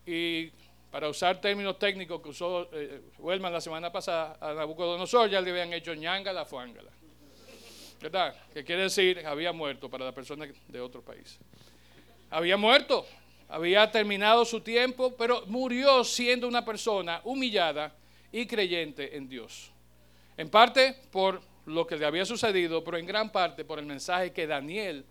y 0.07 0.51
para 0.93 1.09
usar 1.09 1.41
términos 1.41 1.79
técnicos 1.79 2.21
que 2.21 2.29
usó 2.29 2.69
eh, 2.71 3.01
la 3.19 3.61
semana 3.63 3.91
pasada, 3.91 4.37
a 4.39 4.53
Nabucodonosor 4.53 5.31
ya 5.31 5.41
le 5.41 5.51
habían 5.51 5.73
hecho 5.73 5.95
ñanga 5.95 6.35
la 6.35 6.45
fuángala. 6.45 6.91
¿Verdad? 7.99 8.37
Que 8.53 8.63
quiere 8.63 8.83
decir, 8.83 9.27
había 9.27 9.53
muerto 9.55 9.89
para 9.89 10.05
la 10.05 10.13
persona 10.13 10.47
de 10.69 10.81
otro 10.81 11.01
país. 11.01 11.39
Había 12.29 12.59
muerto, 12.59 13.07
había 13.49 13.91
terminado 13.91 14.45
su 14.45 14.61
tiempo, 14.61 15.17
pero 15.17 15.47
murió 15.47 16.05
siendo 16.05 16.47
una 16.47 16.63
persona 16.63 17.23
humillada 17.25 17.95
y 18.31 18.45
creyente 18.45 19.17
en 19.17 19.31
Dios. 19.31 19.71
En 20.37 20.51
parte 20.51 20.95
por 21.11 21.41
lo 21.65 21.87
que 21.87 21.97
le 21.97 22.05
había 22.05 22.27
sucedido, 22.27 22.85
pero 22.85 22.99
en 22.99 23.07
gran 23.07 23.33
parte 23.33 23.65
por 23.65 23.79
el 23.79 23.87
mensaje 23.87 24.31
que 24.31 24.47
Daniel 24.47 25.07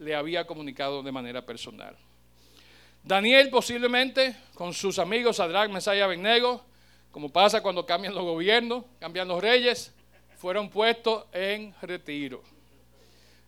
le 0.00 0.16
había 0.16 0.48
comunicado 0.48 1.00
de 1.00 1.12
manera 1.12 1.46
personal. 1.46 1.96
Daniel 3.04 3.50
posiblemente 3.50 4.36
con 4.54 4.72
sus 4.72 4.98
amigos 5.00 5.36
Sadrach, 5.36 5.68
Mesaya 5.70 5.98
y 5.98 6.02
Abednego, 6.02 6.64
como 7.10 7.32
pasa 7.32 7.60
cuando 7.60 7.84
cambian 7.84 8.14
los 8.14 8.22
gobiernos, 8.22 8.84
cambian 9.00 9.26
los 9.26 9.42
reyes, 9.42 9.92
fueron 10.36 10.70
puestos 10.70 11.24
en 11.32 11.74
retiro. 11.82 12.42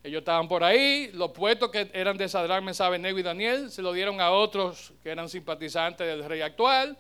Ellos 0.03 0.19
estaban 0.19 0.49
por 0.49 0.63
ahí, 0.65 1.11
los 1.15 1.31
puestos 1.31 1.71
que 1.71 1.89
eran 1.95 2.17
de 2.19 2.29
Sadrach, 2.29 2.63
Mesaya, 2.63 2.89
Abednego 2.89 3.19
y 3.19 3.23
Daniel 3.23 3.71
se 3.71 3.81
lo 3.81 3.93
dieron 3.93 4.21
a 4.21 4.33
otros 4.33 4.93
que 5.03 5.11
eran 5.11 5.29
simpatizantes 5.29 6.07
del 6.07 6.25
rey 6.25 6.41
actual. 6.41 6.99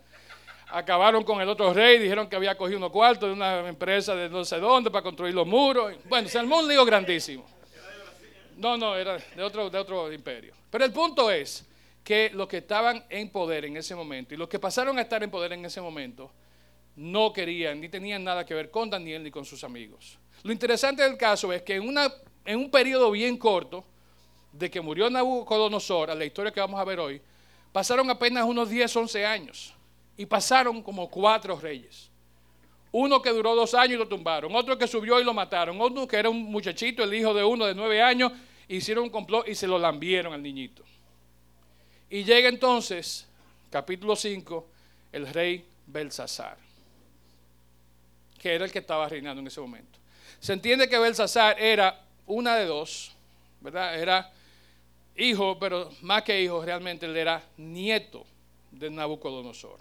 Acabaron 0.69 1.25
con 1.25 1.41
el 1.41 1.49
otro 1.49 1.75
rey, 1.75 1.99
dijeron 1.99 2.29
que 2.29 2.37
había 2.37 2.57
cogido 2.57 2.79
unos 2.79 2.93
cuartos 2.93 3.29
de 3.29 3.35
una 3.35 3.69
empresa 3.69 4.15
de 4.15 4.29
no 4.29 4.45
sé 4.45 4.59
dónde 4.59 4.91
para 4.91 5.03
construir 5.03 5.35
los 5.35 5.47
muros. 5.47 5.93
Bueno, 6.09 6.29
se 6.29 6.39
armó 6.39 6.61
un 6.61 6.69
lío 6.69 6.85
grandísimo. 6.85 7.45
No, 8.57 8.77
no, 8.77 8.97
era 8.97 9.19
de 9.19 9.43
otro, 9.43 9.69
de 9.69 9.79
otro 9.79 10.13
imperio. 10.13 10.55
Pero 10.71 10.85
el 10.85 10.93
punto 10.93 11.31
es, 11.31 11.67
que 12.05 12.31
los 12.35 12.47
que 12.47 12.59
estaban 12.59 13.05
en 13.09 13.31
poder 13.31 13.65
en 13.65 13.77
ese 13.79 13.97
momento 13.97 14.35
y 14.35 14.37
los 14.37 14.49
que 14.49 14.59
pasaron 14.59 14.99
a 14.99 15.03
estar 15.03 15.23
en 15.23 15.31
poder 15.31 15.55
en 15.55 15.65
ese 15.65 15.81
momento 15.81 16.31
no 16.97 17.33
querían 17.33 17.81
ni 17.81 17.89
tenían 17.89 18.23
nada 18.23 18.45
que 18.45 18.55
ver 18.55 18.71
con 18.71 18.91
Daniel 18.91 19.25
ni 19.25 19.31
con 19.31 19.45
sus 19.45 19.65
amigos. 19.65 20.19
Lo 20.43 20.53
interesante 20.53 21.03
del 21.03 21.17
caso 21.17 21.53
es 21.53 21.63
que 21.63 21.77
en, 21.77 21.89
una, 21.89 22.13
en 22.45 22.59
un 22.59 22.71
periodo 22.71 23.11
bien 23.11 23.39
corto, 23.39 23.85
de 24.53 24.71
que 24.71 24.81
murió 24.81 25.11
Nabucodonosor, 25.11 26.11
a 26.11 26.15
la 26.15 26.25
historia 26.25 26.53
que 26.53 26.61
vamos 26.61 26.79
a 26.79 26.85
ver 26.85 27.01
hoy, 27.01 27.21
pasaron 27.73 28.09
apenas 28.09 28.45
unos 28.45 28.71
10, 28.71 28.95
11 28.95 29.27
años 29.27 29.75
y 30.17 30.27
pasaron 30.27 30.83
como 30.83 31.11
cuatro 31.11 31.59
reyes. 31.59 32.11
Uno 32.93 33.21
que 33.21 33.31
duró 33.31 33.57
dos 33.57 33.75
años 33.75 33.95
y 33.95 33.99
lo 33.99 34.07
tumbaron, 34.07 34.55
otro 34.55 34.79
que 34.79 34.87
subió 34.87 35.19
y 35.19 35.25
lo 35.25 35.35
mataron, 35.35 35.81
otro 35.81 36.07
que 36.07 36.17
era 36.17 36.31
un 36.31 36.45
muchachito, 36.45 37.03
el 37.03 37.13
hijo 37.13 37.35
de 37.35 37.43
uno 37.43 37.67
de 37.67 37.75
nueve 37.75 38.01
años, 38.01 38.31
hicieron 38.69 39.05
un 39.05 39.11
complot 39.11 39.49
y 39.49 39.57
se 39.57 39.67
lo 39.67 39.79
lambieron 39.79 40.33
al 40.33 40.43
niñito. 40.43 40.85
Y 42.11 42.25
llega 42.25 42.49
entonces, 42.49 43.27
capítulo 43.71 44.15
5, 44.17 44.67
el 45.13 45.27
rey 45.33 45.65
Belsasar, 45.87 46.57
que 48.39 48.55
era 48.55 48.65
el 48.65 48.73
que 48.73 48.81
estaba 48.81 49.09
reinando 49.09 49.41
en 49.41 49.47
ese 49.47 49.61
momento. 49.61 49.99
Se 50.41 50.53
entiende 50.53 50.89
que 50.89 50.99
Belsasar 50.99 51.59
era 51.59 52.05
una 52.27 52.57
de 52.57 52.67
dos, 52.67 53.13
¿verdad? 53.61 53.99
Era 53.99 54.33
hijo, 55.17 55.59
pero 55.59 55.91
más 56.03 56.23
que 56.23 56.43
hijo, 56.43 56.65
realmente 56.65 57.07
él 57.07 57.17
era 57.17 57.43
nieto 57.57 58.27
de 58.71 58.91
Nabucodonosor. 58.91 59.79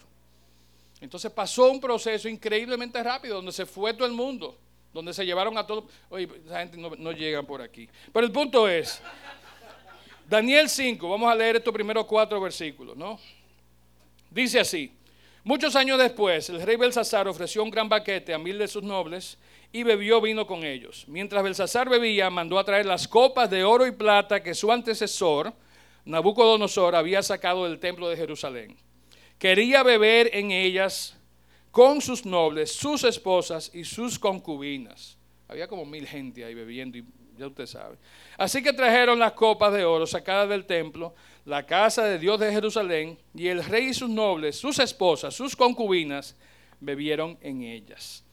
Entonces 1.00 1.30
pasó 1.30 1.70
un 1.70 1.80
proceso 1.80 2.28
increíblemente 2.28 3.02
rápido, 3.02 3.36
donde 3.36 3.52
se 3.52 3.66
fue 3.66 3.92
todo 3.92 4.06
el 4.06 4.12
mundo, 4.12 4.56
donde 4.92 5.12
se 5.12 5.26
llevaron 5.26 5.58
a 5.58 5.66
todos. 5.66 5.84
Oye, 6.08 6.28
esa 6.46 6.60
gente 6.60 6.78
no, 6.78 6.90
no 6.96 7.12
llegan 7.12 7.44
por 7.44 7.60
aquí. 7.60 7.88
Pero 8.12 8.24
el 8.24 8.32
punto 8.32 8.68
es, 8.68 9.02
Daniel 10.28 10.68
5, 10.68 11.08
vamos 11.08 11.30
a 11.30 11.34
leer 11.34 11.56
estos 11.56 11.74
primeros 11.74 12.06
cuatro 12.06 12.40
versículos, 12.40 12.96
¿no? 12.96 13.18
Dice 14.30 14.58
así, 14.58 14.90
muchos 15.42 15.76
años 15.76 15.98
después, 15.98 16.48
el 16.48 16.62
rey 16.62 16.76
Belsasar 16.76 17.28
ofreció 17.28 17.62
un 17.62 17.70
gran 17.70 17.88
banquete 17.88 18.32
a 18.32 18.38
mil 18.38 18.58
de 18.58 18.66
sus 18.66 18.82
nobles 18.82 19.38
y 19.70 19.82
bebió 19.82 20.20
vino 20.20 20.46
con 20.46 20.64
ellos. 20.64 21.04
Mientras 21.08 21.42
Belsasar 21.42 21.88
bebía, 21.90 22.30
mandó 22.30 22.58
a 22.58 22.64
traer 22.64 22.86
las 22.86 23.06
copas 23.06 23.50
de 23.50 23.64
oro 23.64 23.86
y 23.86 23.92
plata 23.92 24.42
que 24.42 24.54
su 24.54 24.72
antecesor, 24.72 25.52
Nabucodonosor, 26.06 26.94
había 26.94 27.22
sacado 27.22 27.64
del 27.64 27.78
templo 27.78 28.08
de 28.08 28.16
Jerusalén. 28.16 28.76
Quería 29.38 29.82
beber 29.82 30.30
en 30.32 30.52
ellas 30.52 31.18
con 31.70 32.00
sus 32.00 32.24
nobles, 32.24 32.72
sus 32.72 33.04
esposas 33.04 33.70
y 33.74 33.84
sus 33.84 34.18
concubinas. 34.18 35.18
Había 35.48 35.68
como 35.68 35.84
mil 35.84 36.06
gente 36.06 36.44
ahí 36.44 36.54
bebiendo 36.54 36.96
y 36.96 37.04
ya 37.36 37.46
usted 37.46 37.66
sabe. 37.66 37.96
Así 38.36 38.62
que 38.62 38.72
trajeron 38.72 39.18
las 39.18 39.32
copas 39.32 39.72
de 39.72 39.84
oro 39.84 40.06
sacadas 40.06 40.48
del 40.48 40.64
templo, 40.64 41.14
la 41.44 41.64
casa 41.64 42.04
de 42.04 42.18
Dios 42.18 42.40
de 42.40 42.52
Jerusalén, 42.52 43.18
y 43.34 43.48
el 43.48 43.64
rey 43.64 43.86
y 43.86 43.94
sus 43.94 44.08
nobles, 44.08 44.56
sus 44.56 44.78
esposas, 44.78 45.34
sus 45.34 45.54
concubinas, 45.56 46.36
bebieron 46.80 47.38
en 47.40 47.62
ellas. 47.62 48.24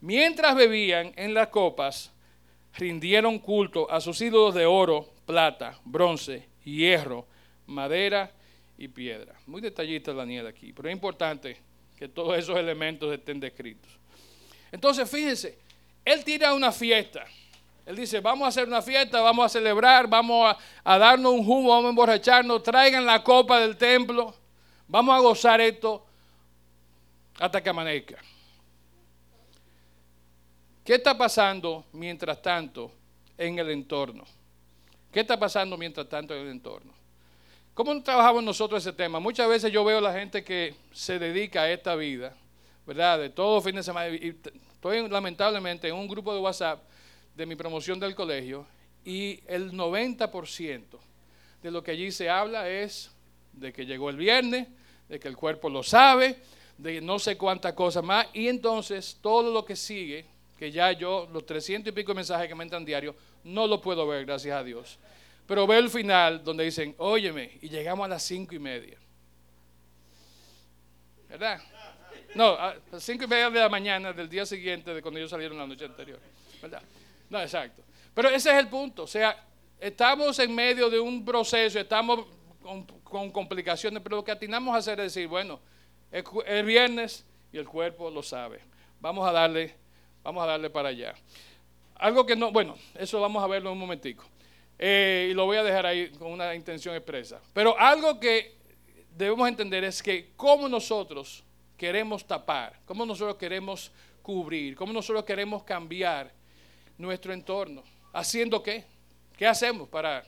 Mientras 0.00 0.54
bebían 0.54 1.12
en 1.16 1.34
las 1.34 1.48
copas, 1.48 2.12
rindieron 2.76 3.38
culto 3.38 3.90
a 3.90 4.00
sus 4.00 4.20
ídolos 4.20 4.54
de 4.54 4.66
oro, 4.66 5.08
plata, 5.26 5.78
bronce, 5.84 6.48
hierro, 6.64 7.26
madera 7.66 8.32
y 8.78 8.88
piedra. 8.88 9.34
Muy 9.46 9.60
detallista 9.60 10.12
Daniel 10.12 10.46
aquí, 10.46 10.72
pero 10.72 10.88
es 10.88 10.94
importante 10.94 11.56
que 11.96 12.08
todos 12.08 12.38
esos 12.38 12.56
elementos 12.56 13.12
estén 13.12 13.38
descritos. 13.38 13.90
Entonces, 14.72 15.08
fíjense, 15.10 15.58
él 16.04 16.24
tira 16.24 16.54
una 16.54 16.72
fiesta 16.72 17.26
él 17.90 17.96
dice, 17.96 18.20
vamos 18.20 18.46
a 18.46 18.48
hacer 18.48 18.68
una 18.68 18.80
fiesta, 18.80 19.20
vamos 19.20 19.46
a 19.46 19.48
celebrar, 19.48 20.06
vamos 20.06 20.56
a, 20.84 20.98
darnos 20.98 21.32
un 21.32 21.40
humo, 21.40 21.70
vamos 21.70 21.86
a 21.86 21.88
emborracharnos, 21.88 22.62
traigan 22.62 23.04
la 23.04 23.22
copa 23.22 23.58
del 23.58 23.76
templo, 23.76 24.32
vamos 24.86 25.12
a 25.12 25.18
gozar 25.18 25.60
esto 25.60 26.06
hasta 27.40 27.60
que 27.60 27.68
amanezca. 27.68 28.18
¿Qué 30.84 30.94
está 30.94 31.18
pasando 31.18 31.84
mientras 31.92 32.40
tanto 32.40 32.92
en 33.36 33.58
el 33.58 33.70
entorno? 33.70 34.24
¿Qué 35.12 35.20
está 35.20 35.36
pasando 35.36 35.76
mientras 35.76 36.08
tanto 36.08 36.32
en 36.34 36.42
el 36.42 36.48
entorno? 36.50 36.92
¿Cómo 37.74 38.00
trabajamos 38.04 38.44
nosotros 38.44 38.86
ese 38.86 38.92
tema? 38.92 39.18
Muchas 39.18 39.48
veces 39.48 39.72
yo 39.72 39.84
veo 39.84 39.98
a 39.98 40.02
la 40.02 40.12
gente 40.12 40.44
que 40.44 40.76
se 40.92 41.18
dedica 41.18 41.62
a 41.62 41.70
esta 41.72 41.96
vida, 41.96 42.36
¿verdad? 42.86 43.18
De 43.18 43.30
todo 43.30 43.60
fin 43.60 43.74
de 43.74 43.82
semana. 43.82 44.14
Y 44.14 44.38
estoy 44.74 45.08
lamentablemente 45.08 45.88
en 45.88 45.96
un 45.96 46.06
grupo 46.06 46.32
de 46.32 46.38
WhatsApp 46.38 46.80
de 47.34 47.46
mi 47.46 47.56
promoción 47.56 47.98
del 47.98 48.14
colegio 48.14 48.66
y 49.04 49.40
el 49.46 49.72
90% 49.72 50.82
de 51.62 51.70
lo 51.70 51.82
que 51.82 51.90
allí 51.92 52.10
se 52.10 52.28
habla 52.28 52.68
es 52.68 53.10
de 53.52 53.72
que 53.72 53.84
llegó 53.84 54.10
el 54.10 54.16
viernes, 54.16 54.68
de 55.08 55.18
que 55.18 55.28
el 55.28 55.36
cuerpo 55.36 55.68
lo 55.68 55.82
sabe, 55.82 56.36
de 56.78 57.00
no 57.00 57.18
sé 57.18 57.36
cuántas 57.36 57.74
cosas 57.74 58.02
más, 58.02 58.26
y 58.32 58.48
entonces 58.48 59.18
todo 59.20 59.52
lo 59.52 59.64
que 59.64 59.76
sigue, 59.76 60.24
que 60.58 60.70
ya 60.70 60.92
yo, 60.92 61.28
los 61.32 61.44
300 61.44 61.92
y 61.92 61.94
pico 61.94 62.14
mensajes 62.14 62.48
que 62.48 62.54
me 62.54 62.64
entran 62.64 62.84
diario, 62.84 63.14
no 63.44 63.66
lo 63.66 63.80
puedo 63.80 64.06
ver, 64.06 64.24
gracias 64.24 64.56
a 64.56 64.62
Dios. 64.62 64.98
Pero 65.46 65.66
veo 65.66 65.78
el 65.78 65.90
final 65.90 66.44
donde 66.44 66.64
dicen, 66.64 66.94
óyeme, 66.98 67.58
y 67.60 67.68
llegamos 67.68 68.04
a 68.04 68.08
las 68.08 68.22
cinco 68.22 68.54
y 68.54 68.58
media. 68.58 68.96
¿Verdad? 71.28 71.60
No, 72.34 72.50
a 72.52 72.76
las 72.92 73.02
cinco 73.02 73.24
y 73.24 73.26
media 73.26 73.50
de 73.50 73.58
la 73.58 73.68
mañana 73.68 74.12
del 74.12 74.28
día 74.28 74.46
siguiente 74.46 74.94
de 74.94 75.02
cuando 75.02 75.18
ellos 75.18 75.30
salieron 75.30 75.58
la 75.58 75.66
noche 75.66 75.84
anterior. 75.84 76.20
¿Verdad? 76.62 76.82
No, 77.30 77.40
exacto. 77.40 77.82
Pero 78.12 78.28
ese 78.28 78.50
es 78.50 78.56
el 78.56 78.68
punto. 78.68 79.04
O 79.04 79.06
sea, 79.06 79.46
estamos 79.78 80.38
en 80.40 80.54
medio 80.54 80.90
de 80.90 81.00
un 81.00 81.24
proceso, 81.24 81.78
estamos 81.78 82.26
con, 82.60 83.30
complicaciones, 83.30 84.02
pero 84.02 84.16
lo 84.16 84.24
que 84.24 84.32
atinamos 84.32 84.74
a 84.74 84.78
hacer 84.78 85.00
es 85.00 85.14
decir, 85.14 85.28
bueno, 85.28 85.60
es, 86.10 86.24
viernes 86.64 87.24
y 87.52 87.58
el 87.58 87.66
cuerpo 87.66 88.10
lo 88.10 88.22
sabe. 88.22 88.60
Vamos 89.00 89.26
a 89.26 89.32
darle, 89.32 89.74
vamos 90.22 90.42
a 90.42 90.46
darle 90.46 90.68
para 90.68 90.90
allá. 90.90 91.14
Algo 91.94 92.26
que 92.26 92.36
no, 92.36 92.50
bueno, 92.50 92.76
eso 92.94 93.20
vamos 93.20 93.42
a 93.42 93.46
verlo 93.46 93.70
en 93.70 93.74
un 93.74 93.80
momentico. 93.80 94.24
Eh, 94.78 95.28
y 95.30 95.34
lo 95.34 95.44
voy 95.44 95.58
a 95.58 95.62
dejar 95.62 95.86
ahí 95.86 96.10
con 96.10 96.32
una 96.32 96.54
intención 96.54 96.94
expresa. 96.94 97.40
Pero 97.52 97.78
algo 97.78 98.18
que 98.18 98.56
debemos 99.16 99.48
entender 99.48 99.84
es 99.84 100.02
que 100.02 100.32
cómo 100.36 100.68
nosotros 100.68 101.44
queremos 101.76 102.26
tapar, 102.26 102.80
cómo 102.86 103.06
nosotros 103.06 103.36
queremos 103.36 103.92
cubrir, 104.22 104.74
cómo 104.74 104.92
nosotros 104.92 105.24
queremos 105.24 105.62
cambiar 105.62 106.32
nuestro 107.00 107.32
entorno. 107.32 107.82
¿Haciendo 108.12 108.62
qué? 108.62 108.84
¿Qué 109.36 109.46
hacemos 109.46 109.88
para 109.88 110.24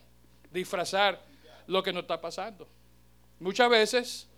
disfrazar 0.51 1.23
lo 1.67 1.83
que 1.83 1.93
nos 1.93 2.03
está 2.03 2.21
pasando? 2.21 2.67
Muchas 3.39 3.69
veces 3.69 4.29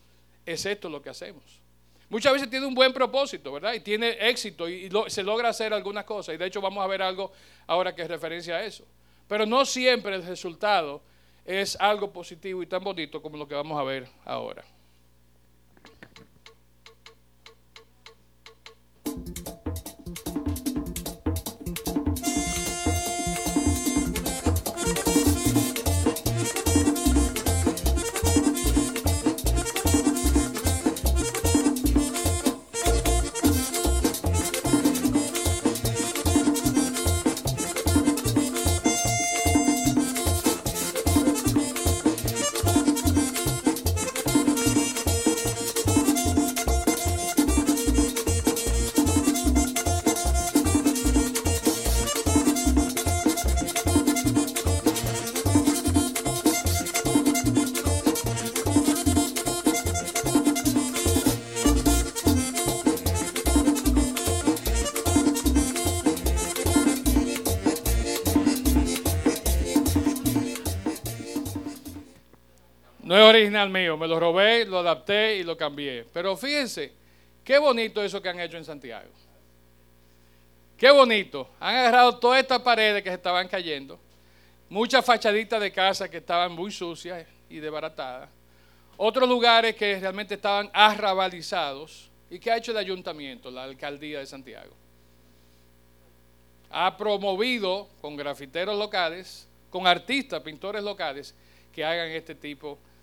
es 0.45 0.67
esto 0.67 0.89
lo 0.89 1.01
que 1.01 1.11
hacemos. 1.11 1.43
Muchas 2.09 2.33
veces 2.33 2.51
tiene 2.51 2.67
un 2.67 2.75
buen 2.75 2.93
propósito, 2.93 3.53
¿verdad? 3.53 3.75
Y 3.75 3.81
tiene 3.81 4.17
éxito 4.29 4.69
y, 4.69 4.91
se 5.09 5.23
logra 5.23 5.49
hacer 5.49 5.73
algunas 5.73 6.05
cosas. 6.05 6.35
Y 6.35 6.39
de 6.39 6.47
hecho 6.47 6.61
vamos 6.61 6.85
a 6.85 6.87
ver 6.87 7.03
algo 7.03 7.33
ahora 7.67 7.95
que 7.95 8.03
es 8.03 8.09
referencia 8.09 8.57
a 8.57 8.65
eso. 8.65 8.87
Pero 9.27 9.47
no 9.47 9.65
siempre 9.65 10.15
el 10.15 10.25
resultado 10.25 11.03
es 11.45 11.77
algo 11.81 12.13
positivo 12.13 12.63
y 12.63 12.67
tan 12.67 12.83
bonito 12.83 13.23
como 13.23 13.37
lo 13.37 13.49
que 13.49 13.55
vamos 13.55 13.79
a 13.79 13.85
ver 13.85 14.09
ahora. 14.25 14.65
No 73.15 73.21
es 73.21 73.27
original 73.27 73.71
mío, 73.71 73.97
me 73.97 74.09
lo 74.09 74.19
robé, 74.19 74.65
lo 74.65 74.81
adapté 74.81 75.37
y 75.37 75.45
lo 75.45 75.57
cambié. 75.57 76.05
Pero 76.13 76.37
fíjense, 76.37 76.93
qué 77.45 77.59
bonito 77.59 78.03
eso 78.03 78.21
que 78.21 78.29
han 78.29 78.41
hecho 78.41 78.57
en 78.57 78.65
Santiago. 78.65 79.09
Qué 80.77 80.91
bonito. 80.91 81.49
Han 81.61 81.77
agarrado 81.77 82.19
todas 82.19 82.41
estas 82.41 82.59
paredes 82.59 83.05
que 83.05 83.11
se 83.11 83.15
estaban 83.15 83.47
cayendo, 83.47 84.01
muchas 84.69 85.05
fachaditas 85.05 85.61
de 85.61 85.71
casa 85.71 86.09
que 86.09 86.17
estaban 86.17 86.51
muy 86.51 86.73
sucias 86.73 87.25
y 87.49 87.61
desbaratadas, 87.61 88.29
otros 88.97 89.29
lugares 89.29 89.77
que 89.77 90.01
realmente 90.01 90.35
estaban 90.35 90.69
arrabalizados. 90.73 92.11
¿Y 92.29 92.41
qué 92.41 92.51
ha 92.51 92.57
hecho 92.57 92.73
el 92.73 92.79
ayuntamiento, 92.79 93.49
la 93.49 93.63
alcaldía 93.63 94.19
de 94.19 94.27
Santiago? 94.27 94.75
Ha 96.69 96.97
promovido 96.97 97.87
con 98.01 98.17
grafiteros 98.17 98.77
locales, 98.77 99.47
con 99.71 99.87
artistas, 99.87 100.43
pintores 100.43 100.83
locales, 100.83 101.33
que 101.73 101.85
hagan 101.85 102.11
este 102.11 102.35
tipo 102.35 102.71
de 102.71 102.94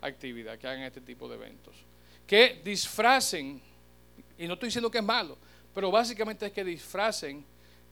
actividad, 0.00 0.58
que 0.58 0.66
hagan 0.66 0.82
este 0.82 1.00
tipo 1.00 1.28
de 1.28 1.36
eventos. 1.36 1.74
Que 2.26 2.60
disfracen, 2.64 3.60
y 4.38 4.46
no 4.46 4.54
estoy 4.54 4.68
diciendo 4.68 4.90
que 4.90 4.98
es 4.98 5.04
malo, 5.04 5.38
pero 5.74 5.90
básicamente 5.90 6.46
es 6.46 6.52
que 6.52 6.64
disfracen 6.64 7.44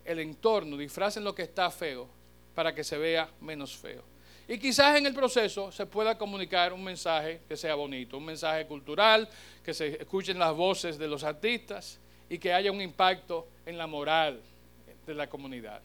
el 0.04 0.18
entorno, 0.18 0.76
disfracen 0.76 1.24
lo 1.24 1.34
que 1.34 1.42
está 1.42 1.70
feo 1.70 2.08
para 2.54 2.74
que 2.74 2.84
se 2.84 2.98
vea 2.98 3.28
menos 3.40 3.76
feo. 3.76 4.02
Y 4.48 4.58
quizás 4.58 4.96
en 4.98 5.06
el 5.06 5.14
proceso 5.14 5.70
se 5.70 5.86
pueda 5.86 6.18
comunicar 6.18 6.72
un 6.72 6.82
mensaje 6.82 7.40
que 7.46 7.56
sea 7.56 7.76
bonito, 7.76 8.18
un 8.18 8.24
mensaje 8.24 8.66
cultural, 8.66 9.28
que 9.64 9.72
se 9.72 10.00
escuchen 10.02 10.38
las 10.38 10.52
voces 10.54 10.98
de 10.98 11.06
los 11.06 11.22
artistas 11.22 12.00
y 12.28 12.38
que 12.38 12.52
haya 12.52 12.72
un 12.72 12.80
impacto 12.80 13.46
en 13.64 13.78
la 13.78 13.86
moral 13.86 14.40
de 15.06 15.14
la 15.14 15.28
comunidad. 15.28 15.80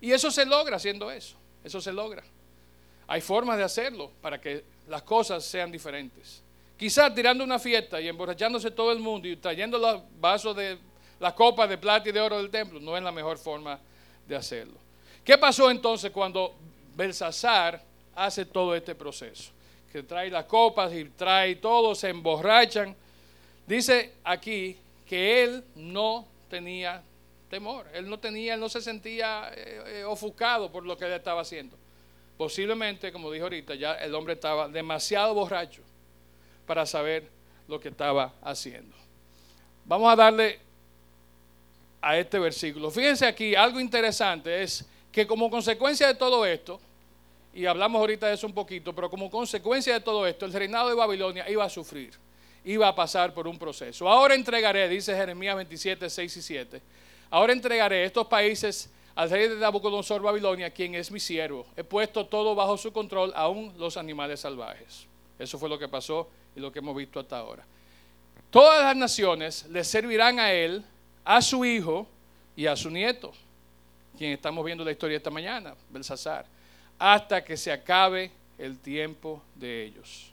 Y 0.00 0.12
eso 0.12 0.30
se 0.30 0.46
logra 0.46 0.76
haciendo 0.76 1.10
eso, 1.10 1.36
eso 1.62 1.80
se 1.80 1.92
logra. 1.92 2.24
Hay 3.10 3.20
formas 3.20 3.58
de 3.58 3.64
hacerlo 3.64 4.12
para 4.20 4.40
que 4.40 4.62
las 4.86 5.02
cosas 5.02 5.44
sean 5.44 5.72
diferentes. 5.72 6.44
Quizás 6.76 7.12
tirando 7.12 7.42
una 7.42 7.58
fiesta 7.58 8.00
y 8.00 8.06
emborrachándose 8.06 8.70
todo 8.70 8.92
el 8.92 9.00
mundo 9.00 9.26
y 9.26 9.34
trayendo 9.34 9.78
los 9.78 10.00
vasos 10.20 10.54
de 10.54 10.78
las 11.18 11.32
copas 11.32 11.68
de 11.68 11.76
plata 11.76 12.08
y 12.08 12.12
de 12.12 12.20
oro 12.20 12.36
del 12.36 12.50
templo 12.50 12.78
no 12.78 12.96
es 12.96 13.02
la 13.02 13.10
mejor 13.10 13.36
forma 13.36 13.80
de 14.28 14.36
hacerlo. 14.36 14.78
¿Qué 15.24 15.36
pasó 15.36 15.72
entonces 15.72 16.12
cuando 16.12 16.54
Belsasar 16.94 17.82
hace 18.14 18.46
todo 18.46 18.76
este 18.76 18.94
proceso? 18.94 19.50
Que 19.90 20.04
trae 20.04 20.30
las 20.30 20.44
copas 20.44 20.94
y 20.94 21.06
trae 21.06 21.56
todo, 21.56 21.96
se 21.96 22.10
emborrachan. 22.10 22.94
Dice 23.66 24.12
aquí 24.22 24.78
que 25.04 25.42
él 25.42 25.64
no 25.74 26.28
tenía 26.48 27.02
temor, 27.48 27.88
él 27.92 28.08
no 28.08 28.20
tenía, 28.20 28.54
él 28.54 28.60
no 28.60 28.68
se 28.68 28.80
sentía 28.80 29.50
eh, 29.52 29.82
eh, 29.86 30.04
ofuscado 30.04 30.70
por 30.70 30.86
lo 30.86 30.96
que 30.96 31.06
él 31.06 31.12
estaba 31.12 31.40
haciendo. 31.40 31.76
Posiblemente, 32.40 33.12
como 33.12 33.30
dijo 33.30 33.44
ahorita, 33.44 33.74
ya 33.74 33.92
el 33.96 34.14
hombre 34.14 34.32
estaba 34.32 34.66
demasiado 34.66 35.34
borracho 35.34 35.82
para 36.64 36.86
saber 36.86 37.28
lo 37.68 37.78
que 37.78 37.90
estaba 37.90 38.32
haciendo. 38.40 38.96
Vamos 39.84 40.10
a 40.10 40.16
darle 40.16 40.58
a 42.00 42.16
este 42.16 42.38
versículo. 42.38 42.90
Fíjense 42.90 43.26
aquí, 43.26 43.54
algo 43.54 43.78
interesante 43.78 44.62
es 44.62 44.86
que 45.12 45.26
como 45.26 45.50
consecuencia 45.50 46.06
de 46.06 46.14
todo 46.14 46.46
esto, 46.46 46.80
y 47.52 47.66
hablamos 47.66 48.00
ahorita 48.00 48.28
de 48.28 48.32
eso 48.32 48.46
un 48.46 48.54
poquito, 48.54 48.94
pero 48.94 49.10
como 49.10 49.30
consecuencia 49.30 49.92
de 49.92 50.00
todo 50.00 50.26
esto, 50.26 50.46
el 50.46 50.54
reinado 50.54 50.88
de 50.88 50.94
Babilonia 50.94 51.46
iba 51.50 51.66
a 51.66 51.68
sufrir, 51.68 52.14
iba 52.64 52.88
a 52.88 52.94
pasar 52.94 53.34
por 53.34 53.46
un 53.46 53.58
proceso. 53.58 54.08
Ahora 54.08 54.34
entregaré, 54.34 54.88
dice 54.88 55.14
Jeremías 55.14 55.56
27, 55.56 56.08
6 56.08 56.36
y 56.38 56.40
7, 56.40 56.80
ahora 57.28 57.52
entregaré 57.52 58.02
estos 58.02 58.26
países 58.28 58.88
al 59.14 59.30
rey 59.30 59.48
de 59.48 59.56
Nabucodonosor, 59.56 60.22
Babilonia, 60.22 60.70
quien 60.70 60.94
es 60.94 61.10
mi 61.10 61.20
siervo. 61.20 61.66
He 61.76 61.84
puesto 61.84 62.26
todo 62.26 62.54
bajo 62.54 62.76
su 62.76 62.92
control, 62.92 63.32
aún 63.34 63.74
los 63.78 63.96
animales 63.96 64.40
salvajes. 64.40 65.06
Eso 65.38 65.58
fue 65.58 65.68
lo 65.68 65.78
que 65.78 65.88
pasó 65.88 66.28
y 66.54 66.60
lo 66.60 66.72
que 66.72 66.78
hemos 66.78 66.96
visto 66.96 67.20
hasta 67.20 67.38
ahora. 67.38 67.64
Todas 68.50 68.82
las 68.82 68.96
naciones 68.96 69.66
le 69.68 69.84
servirán 69.84 70.38
a 70.38 70.52
él, 70.52 70.84
a 71.24 71.40
su 71.40 71.64
hijo 71.64 72.06
y 72.56 72.66
a 72.66 72.76
su 72.76 72.90
nieto, 72.90 73.32
quien 74.18 74.32
estamos 74.32 74.64
viendo 74.64 74.84
la 74.84 74.90
historia 74.90 75.16
esta 75.16 75.30
mañana, 75.30 75.74
Belsasar, 75.88 76.46
hasta 76.98 77.44
que 77.44 77.56
se 77.56 77.72
acabe 77.72 78.30
el 78.58 78.78
tiempo 78.78 79.42
de 79.54 79.84
ellos. 79.84 80.32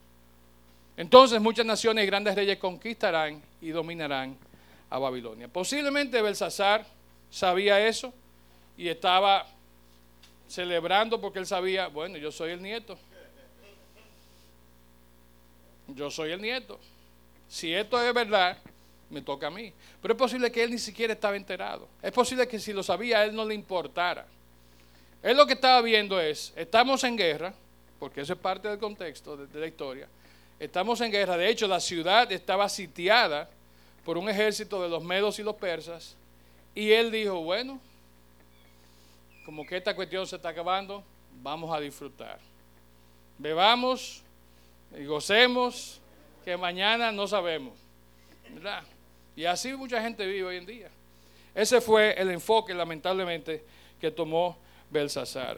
Entonces 0.98 1.40
muchas 1.40 1.66
naciones 1.66 2.04
y 2.04 2.08
grandes 2.08 2.36
reyes 2.36 2.58
conquistarán 2.58 3.42
y 3.62 3.70
dominarán 3.70 4.36
a 4.90 4.98
Babilonia. 4.98 5.48
Posiblemente 5.48 6.22
Belsasar 6.22 6.86
sabía 7.30 7.86
eso 7.88 8.12
y 8.78 8.88
estaba 8.88 9.48
celebrando 10.48 11.20
porque 11.20 11.40
él 11.40 11.46
sabía, 11.46 11.88
bueno, 11.88 12.18
yo 12.18 12.32
soy 12.32 12.52
el 12.52 12.62
nieto 12.62 12.98
yo 15.88 16.12
soy 16.12 16.32
el 16.32 16.42
nieto. 16.42 16.80
Si 17.48 17.74
esto 17.74 18.02
es 18.02 18.13
verdad, 18.13 18.58
me 19.10 19.22
toca 19.22 19.48
a 19.48 19.52
mí. 19.52 19.72
Pero 20.02 20.13
es 20.13 20.18
posible 20.18 20.52
que 20.52 20.63
él 20.63 20.72
ni 20.72 20.78
siquiera 20.78 21.13
estaba 21.13 21.36
enterado. 21.36 21.88
Es 22.02 22.12
posible 22.12 22.48
que 22.48 22.60
si 22.60 22.74
lo 22.74 22.84
sabía, 22.84 23.20
a 23.20 23.26
él 23.26 23.36
no 23.36 23.46
le 23.46 23.54
importara. 23.54 24.26
Él 25.24 25.38
lo 25.38 25.48
que 25.48 25.54
estaba 25.54 25.82
viendo 25.82 26.20
es, 26.20 26.54
estamos 26.56 27.04
en 27.04 27.18
guerra, 27.18 27.54
porque 28.00 28.22
eso 28.22 28.34
es 28.34 28.40
parte 28.40 28.68
del 28.68 28.80
contexto 28.80 29.38
de, 29.38 29.60
la 29.60 29.66
historia. 29.66 30.08
Estamos 30.60 31.00
en 31.02 31.12
guerra. 31.12 31.38
De 31.38 31.50
hecho, 31.50 31.68
la 31.68 31.80
ciudad 31.80 32.32
estaba 32.32 32.68
sitiada 32.70 33.50
por 34.04 34.18
un 34.18 34.30
ejército 34.30 34.82
de 34.82 34.90
los 34.90 35.04
medos 35.04 35.40
y 35.40 35.44
los 35.44 35.56
persas. 35.56 36.16
Y 36.76 36.92
él 36.92 37.12
dijo, 37.12 37.42
bueno, 37.42 37.80
como 39.48 39.66
que 39.66 39.78
esta 39.78 39.96
cuestión 39.96 40.28
se 40.28 40.36
está 40.36 40.50
acabando, 40.50 41.02
vamos 41.42 41.74
a 41.74 41.80
disfrutar. 41.80 42.38
Bebamos, 43.38 44.22
y 44.94 45.06
gocemos 45.06 46.02
que 46.44 46.58
mañana 46.58 47.14
no 47.14 47.26
sabemos. 47.30 47.74
Y 49.38 49.46
así 49.46 49.72
mucha 49.72 50.02
gente 50.02 50.26
vive 50.26 50.44
hoy 50.44 50.58
en 50.58 50.66
día. 50.66 50.90
Ese 51.56 51.80
fue 51.80 52.14
el 52.20 52.30
enfoque, 52.32 52.74
lamentablemente, 52.74 53.64
que 54.02 54.12
tomó 54.12 54.58
Belsasar. 54.90 55.58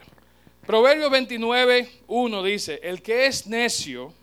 Proverbio 0.64 1.10
29, 1.10 1.90
1 2.06 2.42
dice, 2.44 2.78
el 2.84 3.02
que 3.02 3.26
es 3.26 3.48
necio 3.48 4.14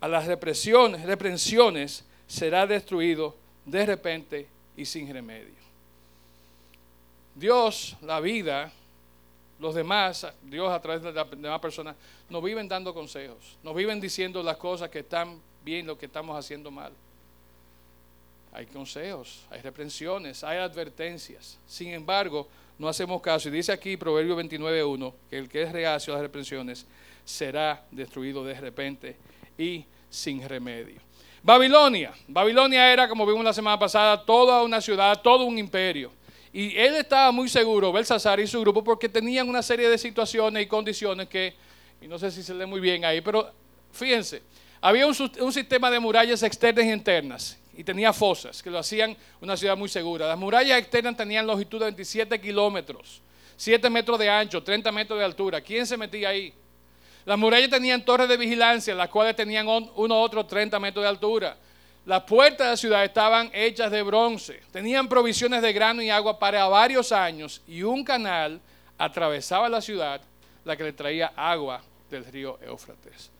a 0.00 0.08
las 0.08 0.26
represiones, 0.26 1.02
reprensiones 1.02 2.04
será 2.26 2.66
destruido 2.66 3.36
de 3.64 3.86
repente 3.86 4.48
y 4.76 4.84
sin 4.86 5.12
remedio. 5.12 5.65
Dios, 7.36 7.94
la 8.00 8.18
vida, 8.18 8.72
los 9.58 9.74
demás, 9.74 10.26
Dios 10.42 10.70
a 10.70 10.80
través 10.80 11.02
de 11.02 11.12
las 11.12 11.30
demás 11.30 11.60
personas, 11.60 11.94
nos 12.28 12.42
viven 12.42 12.66
dando 12.66 12.92
consejos, 12.94 13.58
nos 13.62 13.74
viven 13.74 14.00
diciendo 14.00 14.42
las 14.42 14.56
cosas 14.56 14.88
que 14.88 15.00
están 15.00 15.38
bien, 15.62 15.86
lo 15.86 15.98
que 15.98 16.06
estamos 16.06 16.36
haciendo 16.36 16.70
mal. 16.70 16.92
Hay 18.52 18.64
consejos, 18.66 19.44
hay 19.50 19.60
reprensiones, 19.60 20.42
hay 20.42 20.58
advertencias. 20.58 21.58
Sin 21.66 21.88
embargo, 21.92 22.48
no 22.78 22.88
hacemos 22.88 23.20
caso. 23.20 23.50
Y 23.50 23.52
dice 23.52 23.70
aquí 23.70 23.98
Proverbio 23.98 24.34
29.1 24.38 25.12
que 25.28 25.38
el 25.38 25.48
que 25.48 25.62
es 25.62 25.72
reacio 25.72 26.14
a 26.14 26.16
las 26.16 26.22
reprensiones 26.22 26.86
será 27.22 27.84
destruido 27.90 28.42
de 28.44 28.54
repente 28.54 29.16
y 29.58 29.84
sin 30.08 30.46
remedio. 30.48 31.00
Babilonia. 31.42 32.14
Babilonia 32.26 32.90
era, 32.90 33.08
como 33.08 33.26
vimos 33.26 33.44
la 33.44 33.52
semana 33.52 33.78
pasada, 33.78 34.24
toda 34.24 34.62
una 34.62 34.80
ciudad, 34.80 35.20
todo 35.20 35.44
un 35.44 35.58
imperio. 35.58 36.10
Y 36.56 36.74
él 36.74 36.94
estaba 36.94 37.32
muy 37.32 37.50
seguro, 37.50 37.92
Belsasar 37.92 38.40
y 38.40 38.46
su 38.46 38.58
grupo, 38.62 38.82
porque 38.82 39.10
tenían 39.10 39.46
una 39.46 39.62
serie 39.62 39.90
de 39.90 39.98
situaciones 39.98 40.62
y 40.62 40.66
condiciones 40.66 41.28
que, 41.28 41.52
y 42.00 42.08
no 42.08 42.18
sé 42.18 42.30
si 42.30 42.42
se 42.42 42.54
lee 42.54 42.64
muy 42.64 42.80
bien 42.80 43.04
ahí, 43.04 43.20
pero 43.20 43.52
fíjense, 43.92 44.40
había 44.80 45.06
un, 45.06 45.52
sistema 45.52 45.90
de 45.90 46.00
murallas 46.00 46.42
externas 46.42 46.86
y 46.86 46.90
internas 46.90 47.58
y 47.76 47.84
tenía 47.84 48.10
fosas 48.10 48.62
que 48.62 48.70
lo 48.70 48.78
hacían 48.78 49.14
una 49.42 49.54
ciudad 49.54 49.76
muy 49.76 49.90
segura. 49.90 50.28
Las 50.28 50.38
murallas 50.38 50.78
externas 50.78 51.14
tenían 51.14 51.46
longitud 51.46 51.78
de 51.78 51.84
27 51.84 52.40
kilómetros, 52.40 53.20
7 53.58 53.90
metros 53.90 54.18
de 54.18 54.30
ancho, 54.30 54.62
30 54.62 54.90
metros 54.92 55.18
de 55.18 55.26
altura. 55.26 55.60
¿Quién 55.60 55.86
se 55.86 55.98
metía 55.98 56.30
ahí? 56.30 56.54
Las 57.26 57.38
murallas 57.38 57.68
tenían 57.68 58.02
torres 58.02 58.30
de 58.30 58.36
vigilancia, 58.38 58.94
las 58.94 59.10
cuales 59.10 59.36
tenían 59.36 59.66
uno 59.68 60.22
otro 60.22 60.46
30 60.46 60.80
metros 60.80 61.02
de 61.02 61.08
altura. 61.10 61.58
Las 62.06 62.22
puertas 62.22 62.64
de 62.64 62.70
la 62.70 62.76
ciudad 62.76 63.04
estaban 63.04 63.50
hechas 63.52 63.90
de 63.90 64.00
bronce, 64.00 64.62
tenían 64.70 65.08
provisiones 65.08 65.60
de 65.60 65.72
grano 65.72 66.00
y 66.00 66.08
agua 66.08 66.38
para 66.38 66.64
varios 66.68 67.10
años 67.10 67.60
y 67.66 67.82
un 67.82 68.04
canal 68.04 68.60
atravesaba 68.96 69.68
la 69.68 69.80
ciudad, 69.80 70.20
la 70.64 70.76
que 70.76 70.84
le 70.84 70.92
traía 70.92 71.32
agua 71.34 71.82
del 72.08 72.24
río 72.24 72.60
Éufrates. 72.62 73.32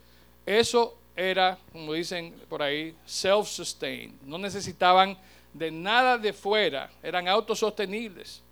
Eso 0.45 0.99
era, 1.15 1.57
como 1.71 1.93
dicen 1.93 2.35
por 2.49 2.61
ahí, 2.61 2.93
self-sustained. 3.07 4.15
No 4.23 4.37
necesitaban 4.37 5.17
de 5.55 5.71
nada 5.71 6.19
de 6.19 6.33
fuera, 6.33 6.91
eran 7.05 7.29
autosostenibles. 7.29 8.43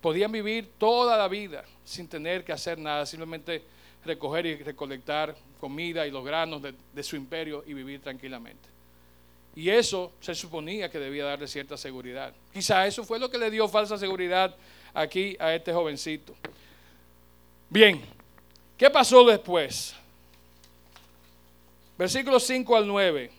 Podían 0.00 0.32
vivir 0.32 0.72
toda 0.76 1.16
la 1.16 1.28
vida 1.28 1.64
sin 1.84 2.08
tener 2.08 2.44
que 2.44 2.52
hacer 2.52 2.78
nada, 2.78 3.06
simplemente 3.06 3.62
recoger 4.04 4.46
y 4.46 4.56
recolectar 4.56 5.36
comida 5.60 6.04
y 6.04 6.10
los 6.10 6.24
granos 6.24 6.62
de, 6.62 6.74
de 6.92 7.02
su 7.04 7.14
imperio 7.14 7.62
y 7.64 7.74
vivir 7.74 8.00
tranquilamente. 8.00 8.69
Y 9.54 9.68
eso 9.68 10.12
se 10.20 10.34
suponía 10.34 10.90
que 10.90 10.98
debía 10.98 11.24
darle 11.24 11.48
cierta 11.48 11.76
seguridad. 11.76 12.32
Quizá 12.52 12.86
eso 12.86 13.04
fue 13.04 13.18
lo 13.18 13.30
que 13.30 13.38
le 13.38 13.50
dio 13.50 13.68
falsa 13.68 13.98
seguridad 13.98 14.54
aquí 14.94 15.36
a 15.40 15.54
este 15.54 15.72
jovencito. 15.72 16.34
Bien, 17.68 18.00
¿qué 18.76 18.90
pasó 18.90 19.24
después? 19.24 19.94
Versículos 21.98 22.44
5 22.44 22.76
al 22.76 22.86
9, 22.86 23.30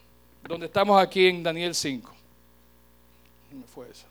donde 0.47 0.67
estamos 0.67 1.01
aquí 1.01 1.27
en 1.27 1.41
Daniel 1.41 1.73
5. 1.73 2.15
¿Dónde 3.49 3.67
fue 3.67 3.89
eso? 3.89 4.10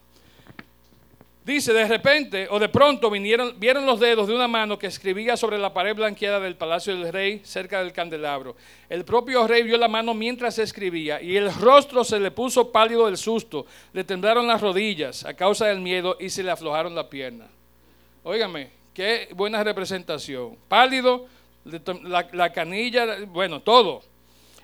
Dice, 1.50 1.72
de 1.72 1.88
repente 1.88 2.46
o 2.48 2.60
de 2.60 2.68
pronto 2.68 3.10
vinieron, 3.10 3.58
vieron 3.58 3.84
los 3.84 3.98
dedos 3.98 4.28
de 4.28 4.34
una 4.36 4.46
mano 4.46 4.78
que 4.78 4.86
escribía 4.86 5.36
sobre 5.36 5.58
la 5.58 5.74
pared 5.74 5.96
blanqueada 5.96 6.38
del 6.38 6.54
palacio 6.54 6.96
del 6.96 7.12
rey 7.12 7.40
cerca 7.42 7.80
del 7.82 7.92
candelabro. 7.92 8.54
El 8.88 9.04
propio 9.04 9.44
rey 9.48 9.64
vio 9.64 9.76
la 9.76 9.88
mano 9.88 10.14
mientras 10.14 10.60
escribía 10.60 11.20
y 11.20 11.36
el 11.36 11.52
rostro 11.52 12.04
se 12.04 12.20
le 12.20 12.30
puso 12.30 12.70
pálido 12.70 13.06
del 13.06 13.16
susto. 13.16 13.66
Le 13.92 14.04
temblaron 14.04 14.46
las 14.46 14.60
rodillas 14.60 15.24
a 15.24 15.34
causa 15.34 15.66
del 15.66 15.80
miedo 15.80 16.16
y 16.20 16.30
se 16.30 16.44
le 16.44 16.52
aflojaron 16.52 16.94
la 16.94 17.10
pierna. 17.10 17.48
Óigame, 18.22 18.70
qué 18.94 19.30
buena 19.34 19.64
representación. 19.64 20.56
Pálido, 20.68 21.26
la, 21.64 22.28
la 22.30 22.52
canilla, 22.52 23.24
bueno, 23.26 23.60
todo. 23.60 24.04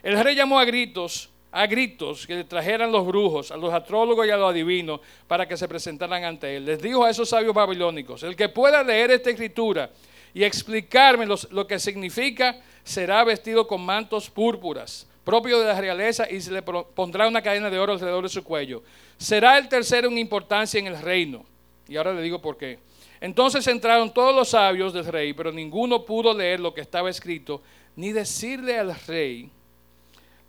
El 0.04 0.22
rey 0.22 0.36
llamó 0.36 0.60
a 0.60 0.64
gritos 0.64 1.30
a 1.56 1.66
gritos 1.66 2.26
que 2.26 2.34
le 2.34 2.44
trajeran 2.44 2.92
los 2.92 3.06
brujos, 3.06 3.50
a 3.50 3.56
los 3.56 3.72
astrólogos 3.72 4.26
y 4.26 4.30
a 4.30 4.36
los 4.36 4.50
adivinos 4.50 5.00
para 5.26 5.48
que 5.48 5.56
se 5.56 5.66
presentaran 5.66 6.22
ante 6.22 6.54
él. 6.54 6.66
Les 6.66 6.82
dijo 6.82 7.02
a 7.02 7.08
esos 7.08 7.30
sabios 7.30 7.54
babilónicos, 7.54 8.22
el 8.24 8.36
que 8.36 8.50
pueda 8.50 8.82
leer 8.82 9.10
esta 9.10 9.30
escritura 9.30 9.90
y 10.34 10.44
explicarme 10.44 11.24
lo 11.24 11.66
que 11.66 11.78
significa, 11.78 12.60
será 12.84 13.24
vestido 13.24 13.66
con 13.66 13.80
mantos 13.80 14.28
púrpuras, 14.28 15.06
propio 15.24 15.58
de 15.58 15.64
la 15.64 15.80
realeza, 15.80 16.30
y 16.30 16.42
se 16.42 16.52
le 16.52 16.60
pondrá 16.60 17.26
una 17.26 17.40
cadena 17.40 17.70
de 17.70 17.78
oro 17.78 17.94
alrededor 17.94 18.24
de 18.24 18.28
su 18.28 18.44
cuello. 18.44 18.82
Será 19.16 19.56
el 19.56 19.66
tercero 19.70 20.08
en 20.08 20.18
importancia 20.18 20.78
en 20.78 20.88
el 20.88 21.00
reino. 21.00 21.46
Y 21.88 21.96
ahora 21.96 22.12
le 22.12 22.20
digo 22.20 22.38
por 22.42 22.58
qué. 22.58 22.80
Entonces 23.18 23.66
entraron 23.66 24.12
todos 24.12 24.34
los 24.34 24.50
sabios 24.50 24.92
del 24.92 25.06
rey, 25.06 25.32
pero 25.32 25.50
ninguno 25.50 26.04
pudo 26.04 26.34
leer 26.34 26.60
lo 26.60 26.74
que 26.74 26.82
estaba 26.82 27.08
escrito, 27.08 27.62
ni 27.96 28.12
decirle 28.12 28.78
al 28.78 28.94
rey 29.06 29.50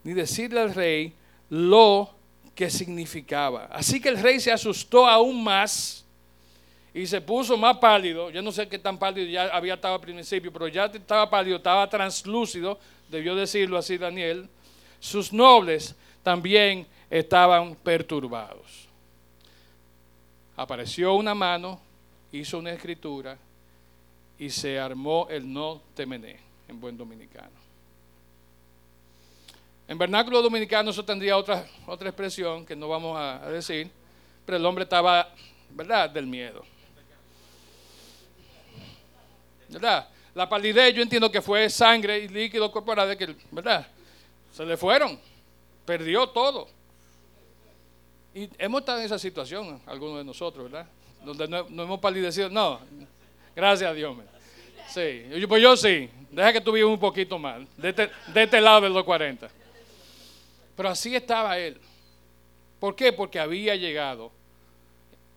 ni 0.07 0.13
decirle 0.13 0.61
al 0.61 0.73
rey 0.73 1.11
lo 1.49 2.09
que 2.55 2.69
significaba. 2.69 3.65
Así 3.65 3.99
que 3.99 4.07
el 4.07 4.17
rey 4.17 4.39
se 4.39 4.53
asustó 4.53 5.05
aún 5.05 5.43
más 5.43 6.05
y 6.93 7.05
se 7.05 7.19
puso 7.19 7.57
más 7.57 7.75
pálido. 7.75 8.29
Yo 8.29 8.41
no 8.41 8.53
sé 8.53 8.69
qué 8.69 8.79
tan 8.79 8.97
pálido 8.97 9.27
ya 9.27 9.47
había 9.47 9.73
estado 9.73 9.95
al 9.95 9.99
principio, 9.99 10.49
pero 10.53 10.69
ya 10.69 10.85
estaba 10.85 11.29
pálido, 11.29 11.57
estaba 11.57 11.89
translúcido, 11.89 12.79
debió 13.09 13.35
decirlo 13.35 13.77
así 13.77 13.97
Daniel. 13.97 14.47
Sus 15.01 15.33
nobles 15.33 15.93
también 16.23 16.87
estaban 17.09 17.75
perturbados. 17.75 18.87
Apareció 20.55 21.15
una 21.15 21.35
mano, 21.35 21.81
hizo 22.31 22.59
una 22.59 22.71
escritura 22.71 23.37
y 24.39 24.49
se 24.51 24.79
armó 24.79 25.27
el 25.29 25.51
no 25.51 25.81
temené 25.93 26.37
en 26.69 26.79
buen 26.79 26.95
dominicano. 26.95 27.66
En 29.87 29.97
vernáculo 29.97 30.41
dominicano 30.41 30.91
eso 30.91 31.03
tendría 31.05 31.37
otra, 31.37 31.65
otra 31.85 32.09
expresión 32.09 32.65
que 32.65 32.75
no 32.75 32.89
vamos 32.89 33.17
a, 33.17 33.49
decir, 33.49 33.89
pero 34.45 34.57
el 34.57 34.65
hombre 34.65 34.83
estaba, 34.83 35.29
¿verdad?, 35.69 36.09
del 36.09 36.27
miedo. 36.27 36.63
¿Verdad? 39.69 40.09
La 40.35 40.47
palidez 40.47 40.93
yo 40.93 41.01
entiendo 41.01 41.31
que 41.31 41.41
fue 41.41 41.69
sangre 41.69 42.19
y 42.19 42.27
líquido 42.27 42.69
corporal, 42.71 43.17
que, 43.17 43.35
¿verdad? 43.49 43.87
Se 44.51 44.65
le 44.65 44.75
fueron, 44.75 45.19
perdió 45.85 46.27
todo. 46.29 46.67
Y 48.35 48.49
hemos 48.57 48.81
estado 48.81 48.99
en 48.99 49.05
esa 49.05 49.17
situación, 49.17 49.81
algunos 49.85 50.17
de 50.17 50.23
nosotros, 50.25 50.69
¿verdad? 50.69 50.87
Donde 51.23 51.47
no, 51.47 51.83
hemos 51.83 51.99
palidecido. 51.99 52.49
No, 52.49 52.79
gracias 53.55 53.89
a 53.89 53.93
Dios. 53.93 54.15
Sí, 54.89 55.23
pues 55.47 55.61
yo 55.61 55.75
sí. 55.75 56.09
Deja 56.29 56.53
que 56.53 56.61
tú 56.61 56.75
un 56.87 56.99
poquito 56.99 57.39
mal, 57.39 57.67
de 57.77 57.89
este, 57.89 58.11
de 58.27 58.43
este 58.43 58.61
lado 58.61 58.81
de 58.81 58.89
los 58.89 59.03
40. 59.03 59.49
Pero 60.77 60.89
así 60.89 61.15
estaba 61.15 61.57
él. 61.57 61.81
¿Por 62.79 62.95
qué? 62.95 63.11
Porque 63.11 63.39
había 63.39 63.75
llegado 63.75 64.31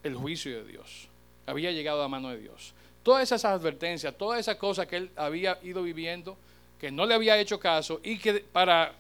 el 0.03 0.15
juicio 0.15 0.63
de 0.63 0.71
Dios. 0.71 1.09
Había 1.47 1.73
llegado 1.73 2.01
a 2.01 2.03
la 2.03 2.09
mano 2.09 2.29
de 2.29 2.39
Dios. 2.39 2.75
Todas 3.03 3.23
esas 3.23 3.47
advertencias, 3.47 4.15
todas 4.17 4.39
esas 4.39 4.57
cosas 4.57 4.87
que 4.87 4.99
él 4.99 5.11
había 5.17 5.59
ido 5.63 5.83
viviendo, 5.83 6.37
que 6.79 6.91
no 6.91 7.07
le 7.07 7.15
había 7.15 7.39
hecho 7.39 7.59
caso 7.59 8.01
y 8.05 8.19
que 8.19 8.35
para 8.41 8.93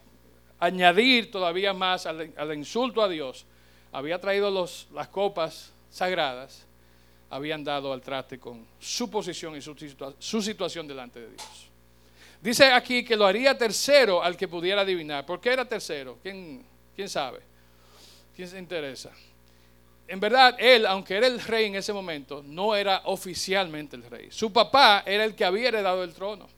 añadir 0.59 1.31
todavía 1.31 1.75
más 1.75 2.07
al, 2.07 2.55
insulto 2.55 3.03
a 3.03 3.09
Dios, 3.09 3.45
había 3.93 4.19
traído 4.19 4.51
los, 4.51 4.89
las 4.95 5.09
copas 5.09 5.73
sagradas, 5.91 6.67
habían 7.29 7.63
dado 7.63 7.93
al 7.93 8.01
traste 8.01 8.39
con 8.39 8.67
su 8.79 9.11
posición 9.11 9.57
y 9.57 9.61
su, 9.61 9.77
su 10.19 10.43
situación 10.43 10.89
delante 10.89 11.21
de 11.21 11.29
Dios. 11.29 11.70
Dice 12.41 12.73
aquí 12.73 13.05
que 13.05 13.17
lo 13.17 13.27
haría 13.27 13.57
tercero 13.57 14.23
al 14.23 14.37
que 14.37 14.49
pudiera 14.49 14.81
adivinar. 14.81 15.27
¿Por 15.27 15.41
qué 15.41 15.53
era 15.53 15.65
tercero? 15.65 16.19
¿Quién, 16.23 16.65
quién 16.97 17.09
sabe? 17.09 17.41
¿Quién 18.35 18.49
se 18.49 18.59
interesa? 18.59 19.11
En 20.09 20.19
verdad, 20.19 20.57
él, 20.59 20.87
aunque 20.87 21.17
era 21.17 21.27
el 21.27 21.41
rey 21.41 21.67
en 21.67 21.77
ese 21.77 21.93
momento, 21.93 22.43
no 22.45 22.75
era 22.75 23.03
oficialmente 23.05 23.95
el 23.95 24.03
rey. 24.05 24.29
Su 24.31 24.53
papá 24.53 25.05
era 25.07 25.25
el 25.25 25.35
que 25.35 25.45
había 25.45 25.69
heredado 25.69 26.03
el 26.03 26.15
trono 26.15 26.49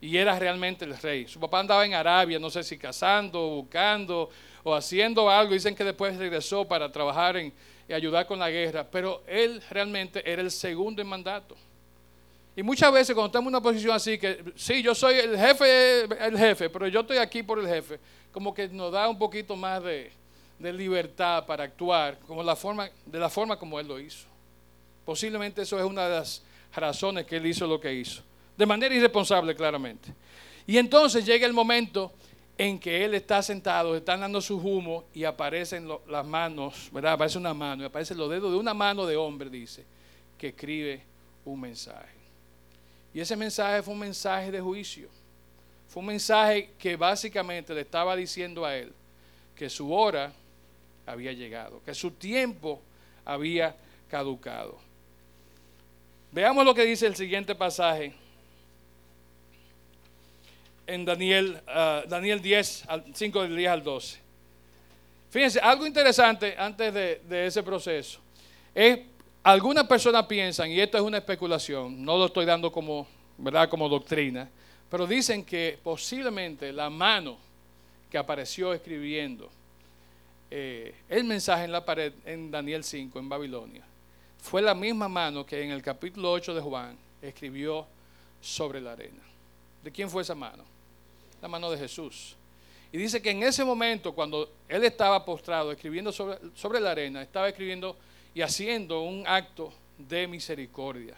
y 0.00 0.16
era 0.16 0.38
realmente 0.38 0.84
el 0.84 0.96
rey. 0.98 1.26
Su 1.26 1.40
papá 1.40 1.60
andaba 1.60 1.84
en 1.86 1.94
Arabia, 1.94 2.38
no 2.38 2.50
sé 2.50 2.62
si 2.62 2.76
cazando, 2.76 3.40
buscando 3.48 4.28
o 4.62 4.74
haciendo 4.74 5.30
algo. 5.30 5.54
Dicen 5.54 5.74
que 5.74 5.82
después 5.82 6.16
regresó 6.18 6.66
para 6.66 6.92
trabajar 6.92 7.38
en, 7.38 7.52
y 7.88 7.92
ayudar 7.92 8.26
con 8.26 8.38
la 8.38 8.50
guerra, 8.50 8.86
pero 8.88 9.22
él 9.26 9.62
realmente 9.70 10.22
era 10.30 10.42
el 10.42 10.50
segundo 10.50 11.00
en 11.02 11.08
mandato. 11.08 11.56
Y 12.56 12.62
muchas 12.62 12.92
veces 12.92 13.14
cuando 13.14 13.26
estamos 13.26 13.48
en 13.48 13.54
una 13.54 13.60
posición 13.60 13.96
así, 13.96 14.16
que 14.16 14.44
sí, 14.54 14.82
yo 14.82 14.94
soy 14.94 15.16
el 15.16 15.36
jefe, 15.36 16.02
el 16.04 16.38
jefe, 16.38 16.70
pero 16.70 16.86
yo 16.86 17.00
estoy 17.00 17.18
aquí 17.18 17.42
por 17.42 17.58
el 17.58 17.66
jefe, 17.66 17.98
como 18.30 18.54
que 18.54 18.68
nos 18.68 18.92
da 18.92 19.08
un 19.08 19.18
poquito 19.18 19.56
más 19.56 19.82
de, 19.82 20.12
libertad 20.60 21.44
para 21.44 21.64
actuar 21.64 22.18
como 22.20 22.42
la 22.42 22.56
forma, 22.56 22.88
de 23.04 23.18
la 23.18 23.28
forma 23.28 23.58
como 23.58 23.78
él 23.78 23.88
lo 23.88 23.98
hizo. 23.98 24.26
Posiblemente 25.04 25.62
eso 25.62 25.78
es 25.78 25.84
una 25.84 26.08
de 26.08 26.14
las 26.16 26.42
razones 26.74 27.26
que 27.26 27.36
él 27.36 27.46
hizo 27.46 27.66
lo 27.66 27.78
que 27.78 27.92
hizo. 27.92 28.22
De 28.56 28.64
manera 28.64 28.94
irresponsable, 28.94 29.54
claramente. 29.54 30.14
Y 30.66 30.78
entonces 30.78 31.26
llega 31.26 31.46
el 31.46 31.52
momento 31.52 32.12
en 32.56 32.78
que 32.78 33.04
él 33.04 33.14
está 33.14 33.42
sentado, 33.42 33.96
están 33.96 34.20
dando 34.20 34.40
su 34.40 34.56
humo 34.56 35.04
y 35.12 35.24
aparecen 35.24 35.88
las 36.08 36.24
manos, 36.24 36.88
¿verdad? 36.92 37.14
Aparece 37.14 37.36
una 37.36 37.52
mano 37.52 37.82
y 37.82 37.86
aparecen 37.86 38.16
los 38.16 38.30
dedos 38.30 38.52
de 38.52 38.56
una 38.56 38.72
mano 38.72 39.04
de 39.04 39.16
hombre, 39.16 39.50
dice, 39.50 39.84
que 40.38 40.48
escribe 40.48 41.02
un 41.44 41.60
mensaje. 41.60 42.13
Y 43.14 43.20
ese 43.20 43.36
mensaje 43.36 43.80
fue 43.80 43.94
un 43.94 44.00
mensaje 44.00 44.50
de 44.50 44.60
juicio. 44.60 45.08
Fue 45.88 46.00
un 46.00 46.06
mensaje 46.06 46.70
que 46.76 46.96
básicamente 46.96 47.72
le 47.72 47.82
estaba 47.82 48.16
diciendo 48.16 48.64
a 48.64 48.76
él 48.76 48.92
que 49.54 49.70
su 49.70 49.94
hora 49.94 50.32
había 51.06 51.32
llegado, 51.32 51.80
que 51.84 51.94
su 51.94 52.10
tiempo 52.10 52.82
había 53.24 53.76
caducado. 54.10 54.76
Veamos 56.32 56.64
lo 56.64 56.74
que 56.74 56.84
dice 56.84 57.06
el 57.06 57.14
siguiente 57.14 57.54
pasaje 57.54 58.12
en 60.84 61.04
Daniel, 61.04 61.60
ah, 61.68 62.02
Daniel 62.08 62.42
10, 62.42 62.84
5 63.14 63.42
del 63.42 63.56
10 63.56 63.70
al 63.70 63.84
12. 63.84 64.18
Fíjense, 65.30 65.60
algo 65.60 65.86
interesante 65.86 66.56
antes 66.58 66.92
de, 66.92 67.20
de 67.28 67.46
ese 67.46 67.62
proceso 67.62 68.20
es 68.74 68.98
algunas 69.44 69.86
personas 69.86 70.24
piensan, 70.24 70.70
y 70.70 70.80
esto 70.80 70.96
es 70.96 71.04
una 71.04 71.18
especulación, 71.18 72.02
no 72.02 72.16
lo 72.16 72.26
estoy 72.26 72.46
dando 72.46 72.72
como, 72.72 73.06
¿verdad? 73.36 73.68
como 73.68 73.88
doctrina, 73.90 74.48
pero 74.90 75.06
dicen 75.06 75.44
que 75.44 75.78
posiblemente 75.82 76.72
la 76.72 76.88
mano 76.88 77.36
que 78.10 78.16
apareció 78.16 78.72
escribiendo 78.72 79.50
eh, 80.50 80.94
el 81.10 81.24
mensaje 81.24 81.64
en 81.64 81.72
la 81.72 81.84
pared 81.84 82.12
en 82.24 82.50
Daniel 82.50 82.82
5, 82.82 83.18
en 83.18 83.28
Babilonia, 83.28 83.82
fue 84.40 84.62
la 84.62 84.74
misma 84.74 85.08
mano 85.08 85.44
que 85.44 85.62
en 85.62 85.70
el 85.72 85.82
capítulo 85.82 86.32
8 86.32 86.54
de 86.54 86.60
Juan 86.62 86.96
escribió 87.20 87.86
sobre 88.40 88.80
la 88.80 88.92
arena. 88.92 89.22
¿De 89.82 89.90
quién 89.90 90.08
fue 90.08 90.22
esa 90.22 90.34
mano? 90.34 90.64
La 91.42 91.48
mano 91.48 91.70
de 91.70 91.76
Jesús. 91.76 92.34
Y 92.92 92.96
dice 92.96 93.20
que 93.20 93.30
en 93.30 93.42
ese 93.42 93.64
momento, 93.64 94.12
cuando 94.14 94.50
él 94.68 94.84
estaba 94.84 95.22
postrado 95.24 95.72
escribiendo 95.72 96.12
sobre, 96.12 96.38
sobre 96.54 96.80
la 96.80 96.92
arena, 96.92 97.20
estaba 97.20 97.48
escribiendo 97.48 97.96
y 98.34 98.42
haciendo 98.42 99.02
un 99.02 99.24
acto 99.26 99.72
de 99.96 100.26
misericordia 100.26 101.14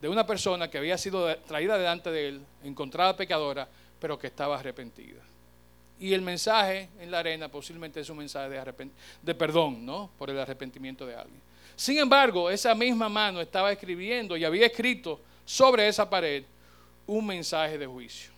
de 0.00 0.08
una 0.08 0.26
persona 0.26 0.68
que 0.68 0.78
había 0.78 0.98
sido 0.98 1.34
traída 1.38 1.78
delante 1.78 2.10
de 2.10 2.28
él, 2.28 2.40
encontrada 2.62 3.16
pecadora, 3.16 3.68
pero 3.98 4.18
que 4.18 4.26
estaba 4.26 4.58
arrepentida. 4.58 5.22
Y 5.98 6.12
el 6.12 6.20
mensaje 6.20 6.90
en 7.00 7.10
la 7.10 7.20
arena 7.20 7.48
posiblemente 7.48 8.00
es 8.00 8.10
un 8.10 8.18
mensaje 8.18 8.50
de, 8.50 8.90
de 9.22 9.34
perdón, 9.34 9.86
¿no? 9.86 10.10
Por 10.18 10.28
el 10.28 10.38
arrepentimiento 10.38 11.06
de 11.06 11.16
alguien. 11.16 11.40
Sin 11.74 11.98
embargo, 11.98 12.50
esa 12.50 12.74
misma 12.74 13.08
mano 13.08 13.40
estaba 13.40 13.72
escribiendo 13.72 14.36
y 14.36 14.44
había 14.44 14.66
escrito 14.66 15.20
sobre 15.44 15.88
esa 15.88 16.08
pared 16.08 16.44
un 17.06 17.26
mensaje 17.26 17.78
de 17.78 17.86
juicio. 17.86 18.30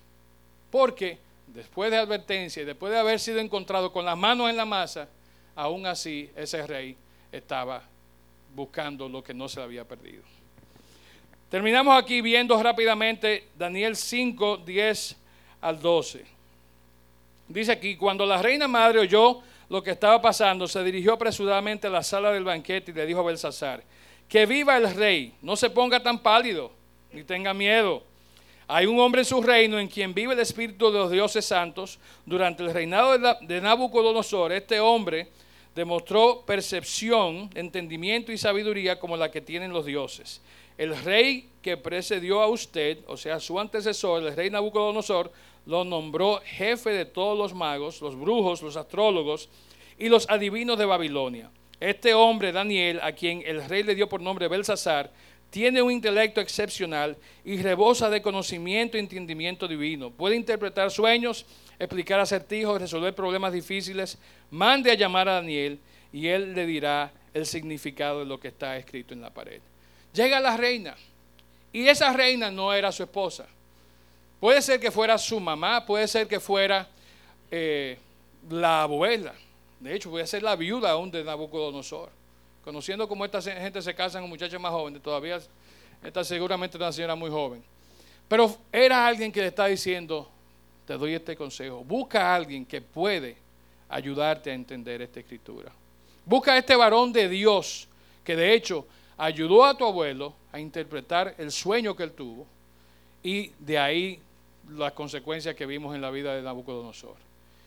Porque 0.71 1.19
después 1.47 1.91
de 1.91 1.97
advertencia 1.97 2.63
y 2.63 2.67
después 2.67 2.93
de 2.93 2.99
haber 2.99 3.19
sido 3.19 3.39
encontrado 3.41 3.93
con 3.93 4.05
las 4.05 4.17
manos 4.17 4.49
en 4.49 4.57
la 4.57 4.65
masa, 4.65 5.09
aún 5.57 5.87
así 5.87 6.31
ese 6.37 6.65
rey 6.67 6.97
estaba 7.33 7.83
buscando 8.55 9.09
lo 9.09 9.23
que 9.23 9.35
no 9.35 9.49
se 9.49 9.61
le 9.61 9.65
había 9.65 9.85
perdido. 9.85 10.23
Terminamos 11.51 11.97
aquí 11.97 12.21
viendo 12.21 12.63
rápidamente 12.63 13.49
Daniel 13.57 13.97
5, 13.97 14.59
10 14.59 15.17
al 15.63 15.81
12. 15.81 16.25
Dice 17.49 17.73
aquí, 17.73 17.97
cuando 17.97 18.27
la 18.27 18.43
reina 18.43 18.69
madre 18.69 18.99
oyó 18.99 19.41
lo 19.71 19.83
que 19.83 19.93
estaba 19.93 20.21
pasando, 20.21 20.69
se 20.69 20.85
dirigió 20.85 21.15
apresuradamente 21.15 21.87
a 21.87 21.91
la 21.91 22.03
sala 22.03 22.31
del 22.33 22.45
banquete 22.45 22.91
y 22.91 22.95
le 22.95 23.07
dijo 23.07 23.21
a 23.21 23.25
Belsasar, 23.25 23.83
que 24.29 24.45
viva 24.45 24.77
el 24.77 24.95
rey, 24.95 25.33
no 25.41 25.57
se 25.57 25.71
ponga 25.71 26.03
tan 26.03 26.19
pálido, 26.19 26.71
ni 27.13 27.25
tenga 27.25 27.55
miedo. 27.55 28.03
Hay 28.67 28.85
un 28.85 29.01
hombre 29.01 29.23
en 29.23 29.25
su 29.25 29.41
reino 29.41 29.79
en 29.79 29.89
quien 29.89 30.13
vive 30.13 30.35
el 30.35 30.41
espíritu 30.41 30.93
de 30.93 30.99
los 30.99 31.11
dioses 31.11 31.47
santos. 31.47 31.99
Durante 32.27 32.63
el 32.63 32.75
reinado 32.75 33.17
de 33.41 33.61
Nabucodonosor, 33.63 34.53
este 34.53 34.79
hombre 34.79 35.29
demostró 35.79 36.43
percepción, 36.45 37.51
entendimiento 37.55 38.33
y 38.33 38.37
sabiduría 38.37 38.99
como 38.99 39.17
la 39.17 39.31
que 39.31 39.41
tienen 39.41 39.73
los 39.73 39.87
dioses. 39.87 40.43
El 40.77 40.97
rey 41.05 41.51
que 41.63 41.77
precedió 41.77 42.43
a 42.43 42.49
usted, 42.49 42.99
o 43.07 43.17
sea, 43.17 43.39
su 43.39 43.61
antecesor, 43.61 44.25
el 44.25 44.35
rey 44.35 44.51
Nabucodonosor, 44.51 45.31
lo 45.67 45.85
nombró 45.85 46.41
jefe 46.45 46.91
de 46.91 47.05
todos 47.05 47.39
los 47.39 47.55
magos, 47.55 48.01
los 48.01 48.19
brujos, 48.19 48.61
los 48.61 48.77
astrólogos 48.77 49.49
y 50.01 50.09
los 50.09 50.29
adivinos 50.29 50.79
de 50.79 50.85
Babilonia. 50.85 51.49
Este 51.79 52.13
hombre, 52.13 52.51
Daniel, 52.51 52.99
a 53.01 53.13
quien 53.13 53.45
el 53.47 53.65
rey 53.69 53.85
le 53.85 53.95
dio 53.95 54.09
por 54.09 54.21
nombre 54.21 54.49
Belsasar, 54.49 55.13
tiene 55.51 55.81
un 55.81 55.93
intelecto 55.93 56.41
excepcional 56.41 57.17
y 57.45 57.59
rebosa 57.59 58.11
de 58.11 58.21
conocimiento 58.21 58.97
y 58.97 59.01
entendimiento 59.01 59.69
divino. 59.69 60.11
Puede 60.11 60.35
interpretar 60.35 60.91
sueños, 60.91 61.47
explicar 61.79 62.21
acertijos, 62.21 62.81
resolver 62.81 63.15
problemas 63.15 63.53
difíciles. 63.53 64.19
Mande 64.51 64.91
a 64.91 64.95
llamar 64.95 65.29
a 65.29 65.35
Daniel 65.35 65.79
y 66.13 66.29
él 66.29 66.55
le 66.55 66.67
dirá 66.67 67.13
el 67.35 67.47
significado 67.47 68.21
de 68.21 68.27
lo 68.27 68.41
que 68.41 68.49
está 68.49 68.77
escrito 68.77 69.15
en 69.15 69.21
la 69.21 69.31
pared. 69.31 69.61
Llega 70.13 70.41
la 70.41 70.57
reina 70.57 70.97
y 71.73 71.87
esa 71.89 72.13
reina 72.13 72.51
no 72.51 72.73
era 72.73 72.91
su 72.91 73.03
esposa. 73.03 73.47
Puede 74.41 74.63
ser 74.63 74.81
que 74.81 74.91
fuera 74.91 75.19
su 75.19 75.41
mamá, 75.41 75.85
puede 75.85 76.07
ser 76.07 76.27
que 76.27 76.41
fuera 76.41 76.89
eh, 77.51 77.99
la 78.51 78.83
abuela. 78.83 79.35
De 79.81 79.95
hecho, 79.95 80.11
puede 80.11 80.27
ser 80.27 80.43
la 80.43 80.57
viuda 80.57 80.91
aún 80.91 81.11
de 81.11 81.25
Nabucodonosor. 81.25 82.11
Conociendo 82.65 83.09
cómo 83.09 83.25
esta 83.25 83.41
gente 83.41 83.81
se 83.83 83.95
casa 83.95 84.21
con 84.21 84.29
muchachos 84.29 84.61
más 84.61 84.71
jóvenes, 84.73 85.03
todavía 85.03 85.41
esta 86.03 86.23
seguramente 86.23 86.77
es 86.77 86.81
una 86.81 86.93
señora 86.93 87.15
muy 87.15 87.31
joven. 87.31 87.63
Pero 88.29 88.57
era 88.71 89.07
alguien 89.07 89.33
que 89.33 89.41
le 89.41 89.47
está 89.49 89.67
diciendo, 89.67 90.31
te 90.89 90.97
doy 90.97 91.13
este 91.13 91.37
consejo, 91.37 91.85
busca 91.85 92.33
a 92.33 92.35
alguien 92.35 92.65
que 92.65 92.81
puede 92.81 93.37
ayudarte 93.91 94.51
a 94.51 94.55
entender 94.55 95.03
esta 95.03 95.21
escritura. 95.21 95.71
Busca 96.25 96.55
a 96.55 96.57
este 96.57 96.75
varón 96.75 97.13
de 97.13 97.29
Dios 97.29 97.87
que 98.25 98.35
de 98.35 98.55
hecho 98.55 98.87
ayudó 99.19 99.67
a 99.67 99.77
tu 99.77 99.85
abuelo 99.85 100.33
a 100.51 100.59
interpretar 100.59 101.35
el 101.37 101.53
sueño 101.53 101.95
que 101.95 102.05
él 102.05 102.13
tuvo 102.13 102.47
y 103.23 103.53
de 103.59 103.79
ahí 103.79 104.19
las 104.71 104.93
consecuencias 104.93 105.55
que 105.55 105.67
vimos 105.67 105.95
en 105.95 106.01
la 106.01 106.11
vida 106.11 106.35
de 106.35 106.41
Nabucodonosor. 106.41 107.17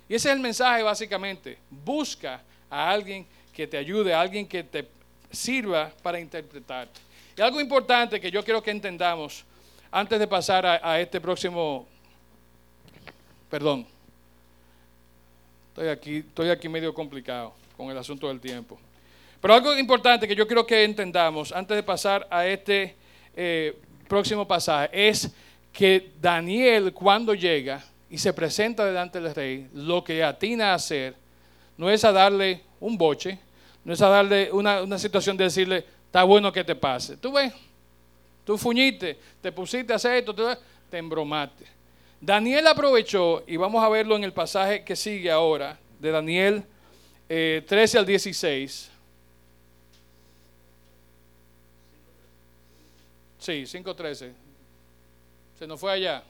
Y 0.10 0.16
ese 0.16 0.30
es 0.30 0.36
el 0.36 0.42
mensaje 0.42 0.82
básicamente. 0.82 1.60
Busca 1.70 2.42
a 2.72 2.90
alguien 2.90 3.28
que 3.54 3.68
te 3.68 3.78
ayude, 3.78 4.16
a 4.16 4.22
alguien 4.22 4.48
que 4.48 4.64
te 4.64 4.88
sirva 5.30 5.92
para 6.02 6.20
interpretar. 6.20 6.88
Y 7.38 7.42
algo 7.42 7.62
importante 7.62 8.20
que 8.20 8.32
yo 8.32 8.44
quiero 8.44 8.64
que 8.64 8.72
entendamos 8.72 9.46
antes 9.92 10.18
de 10.18 10.26
pasar 10.26 10.66
a, 10.66 11.00
este 11.00 11.22
próximo, 11.22 11.88
perdón, 13.52 13.86
estoy 15.68 15.90
aquí, 15.90 16.18
estoy 16.20 16.50
aquí 16.50 16.70
medio 16.70 16.94
complicado 16.94 17.54
con 17.76 17.92
el 17.92 17.98
asunto 17.98 18.30
del 18.30 18.40
tiempo. 18.40 18.80
Pero 19.42 19.54
algo 19.54 19.78
importante 19.78 20.26
que 20.26 20.36
yo 20.36 20.48
quiero 20.48 20.66
que 20.66 20.86
entendamos 20.86 21.52
antes 21.52 21.76
de 21.76 21.84
pasar 21.84 22.26
a 22.32 22.48
este 22.48 22.96
eh, 23.36 23.78
próximo 24.08 24.48
pasaje 24.48 24.90
es 24.94 25.36
que 25.74 26.14
Daniel 26.22 26.94
cuando 26.94 27.34
llega 27.34 27.84
y 28.10 28.18
se 28.18 28.32
presenta 28.32 28.86
delante 28.86 29.20
del 29.20 29.36
rey, 29.36 29.70
lo 29.74 30.02
que 30.02 30.24
atina 30.24 30.72
a 30.72 30.76
hacer 30.76 31.14
no 31.76 31.90
es 31.90 32.06
a 32.06 32.14
darle 32.14 32.62
un 32.80 32.98
boche, 32.98 33.38
no 33.84 33.92
es 33.92 34.02
a 34.02 34.08
darle 34.08 34.50
una, 34.54 34.98
situación 34.98 35.36
de 35.36 35.44
decirle, 35.46 35.86
está 36.06 36.24
bueno 36.24 36.54
que 36.54 36.64
te 36.64 36.76
pase. 36.76 37.18
Tú 37.18 37.34
ves, 37.34 37.52
tú 38.46 38.58
fuñiste, 38.58 39.18
te 39.42 39.52
pusiste 39.52 39.92
a 39.92 39.98
hacer 39.98 40.14
esto, 40.16 40.34
te 40.90 40.98
embromaste. 40.98 41.81
Daniel 42.22 42.68
aprovechó, 42.68 43.44
y 43.48 43.58
vamos 43.58 43.84
a 43.84 43.90
verlo 43.90 44.16
en 44.16 44.24
el 44.24 44.32
pasaje 44.32 44.84
que 44.84 44.96
sigue 44.96 45.32
ahora, 45.32 45.80
de 46.00 46.12
Daniel 46.12 46.64
13 47.28 47.68
eh, 47.74 48.00
al 48.00 48.06
16. 48.06 48.92
Sí, 53.40 53.52
5.13. 53.64 54.34
Se 55.58 55.66
nos 55.66 55.80
fue 55.80 55.92
allá. 55.92 56.24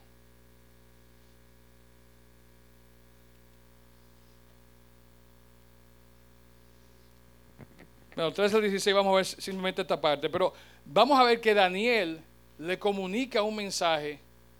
Bueno, 8.16 8.32
13 8.32 8.56
al 8.56 8.62
16 8.62 8.96
vamos 8.96 9.12
a 9.12 9.16
ver 9.18 9.26
simplemente 9.26 9.82
esta 9.82 10.00
parte, 10.00 10.30
pero 10.30 10.54
vamos 10.86 11.20
a 11.20 11.24
ver 11.26 11.42
que 11.42 11.54
Daniel 11.54 12.22
le 12.60 12.80
comunica 12.80 13.44
un 13.44 13.58
mensaje 13.58 14.20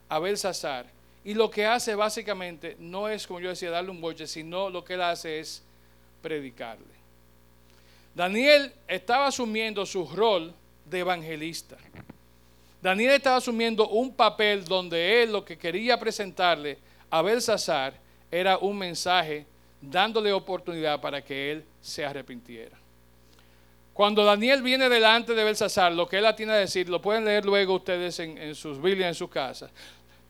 a 0.10 0.20
Belsasar 0.20 1.01
y 1.24 1.34
lo 1.34 1.52
que 1.52 1.66
hace 1.66 1.96
básicamente 1.96 2.76
no 2.80 3.08
es, 3.08 3.28
como 3.28 3.40
yo 3.40 3.50
decía, 3.50 3.70
darle 3.70 3.92
un 3.92 4.02
boche, 4.02 4.26
sino 4.28 4.70
lo 4.70 4.84
que 4.84 4.96
él 4.96 5.02
hace 5.02 5.40
es 5.40 5.64
predicarle. 6.22 6.86
Daniel 8.16 8.74
estaba 8.88 9.28
asumiendo 9.28 9.86
su 9.86 10.06
rol 10.08 10.54
de 10.86 11.00
evangelista. 11.00 11.78
Daniel 12.82 13.12
estaba 13.12 13.38
asumiendo 13.38 13.88
un 13.90 14.14
papel 14.14 14.66
donde 14.66 15.24
él 15.24 15.32
lo 15.32 15.46
que 15.46 15.58
quería 15.58 16.00
presentarle 16.00 16.80
a 17.10 17.22
Belsasar 17.22 17.94
era 18.32 18.58
un 18.58 18.78
mensaje 18.78 19.46
dándole 19.80 20.34
oportunidad 20.34 21.00
para 21.00 21.24
que 21.24 21.52
él 21.52 21.66
se 21.82 22.06
arrepintiera. 22.06 22.78
Cuando 23.94 24.24
Daniel 24.24 24.62
viene 24.62 24.90
delante 24.90 25.34
de 25.34 25.44
Belsasar, 25.44 25.92
lo 25.92 26.08
que 26.08 26.18
él 26.18 26.26
tiene 26.36 26.54
a 26.54 26.58
decir, 26.58 26.90
lo 26.90 27.02
pueden 27.02 27.26
leer 27.26 27.46
luego 27.46 27.76
ustedes 27.76 28.20
en, 28.20 28.56
sus 28.56 28.82
Biblias, 28.82 29.10
en 29.10 29.16
sus 29.16 29.30
casas, 29.30 29.70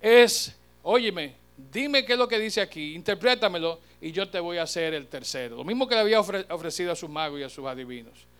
es, 0.01 0.57
óyeme, 0.83 1.35
dime 1.71 2.05
qué 2.05 2.13
es 2.13 2.19
lo 2.19 2.27
que 2.27 2.39
dice 2.39 2.61
aquí, 2.61 2.95
interprétamelo 2.95 3.79
y 3.99 4.11
yo 4.11 4.27
te 4.29 4.39
voy 4.39 4.57
a 4.57 4.63
hacer 4.63 4.93
el 4.93 5.07
tercero. 5.07 5.57
Lo 5.57 5.63
mismo 5.63 5.87
que 5.87 5.95
le 5.95 6.01
había 6.01 6.19
ofrecido 6.19 6.91
a 6.91 6.95
sus 6.95 7.09
magos 7.09 7.39
y 7.39 7.43
a 7.43 7.49
sus 7.49 7.65
adivinos 7.65 8.31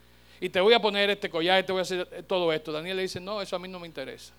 y 0.41 0.49
te 0.49 0.59
voy 0.59 0.73
a 0.73 0.81
poner 0.81 1.11
este 1.11 1.29
collar 1.29 1.59
y 1.59 1.65
te 1.65 1.71
voy 1.71 1.79
a 1.79 1.83
hacer 1.83 2.25
todo 2.27 2.51
esto. 2.51 2.71
Daniel 2.71 2.97
le 2.97 3.03
dice, 3.03 3.19
no, 3.19 3.43
eso 3.43 3.55
a 3.55 3.59
mí 3.59 3.67
no 3.67 3.79
me 3.79 3.85
interesa. 3.85 4.33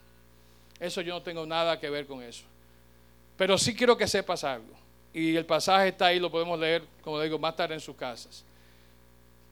Eso 0.81 1.01
yo 1.01 1.15
no 1.15 1.23
tengo 1.23 1.47
nada 1.47 1.79
que 1.79 1.89
ver 1.89 2.09
con 2.09 2.21
eso. 2.21 2.43
Pero 3.37 3.57
sí 3.57 3.73
quiero 3.73 3.97
que 3.97 4.09
sepas 4.09 4.43
algo. 4.43 4.75
Y 5.15 5.37
el 5.37 5.47
pasaje 5.47 5.89
está 5.89 6.07
ahí, 6.07 6.19
lo 6.19 6.29
podemos 6.29 6.59
leer, 6.59 6.83
como 7.03 7.21
digo, 7.21 7.39
más 7.39 7.55
tarde 7.55 7.75
en 7.75 7.81
sus 7.81 7.95
casas. 7.95 8.45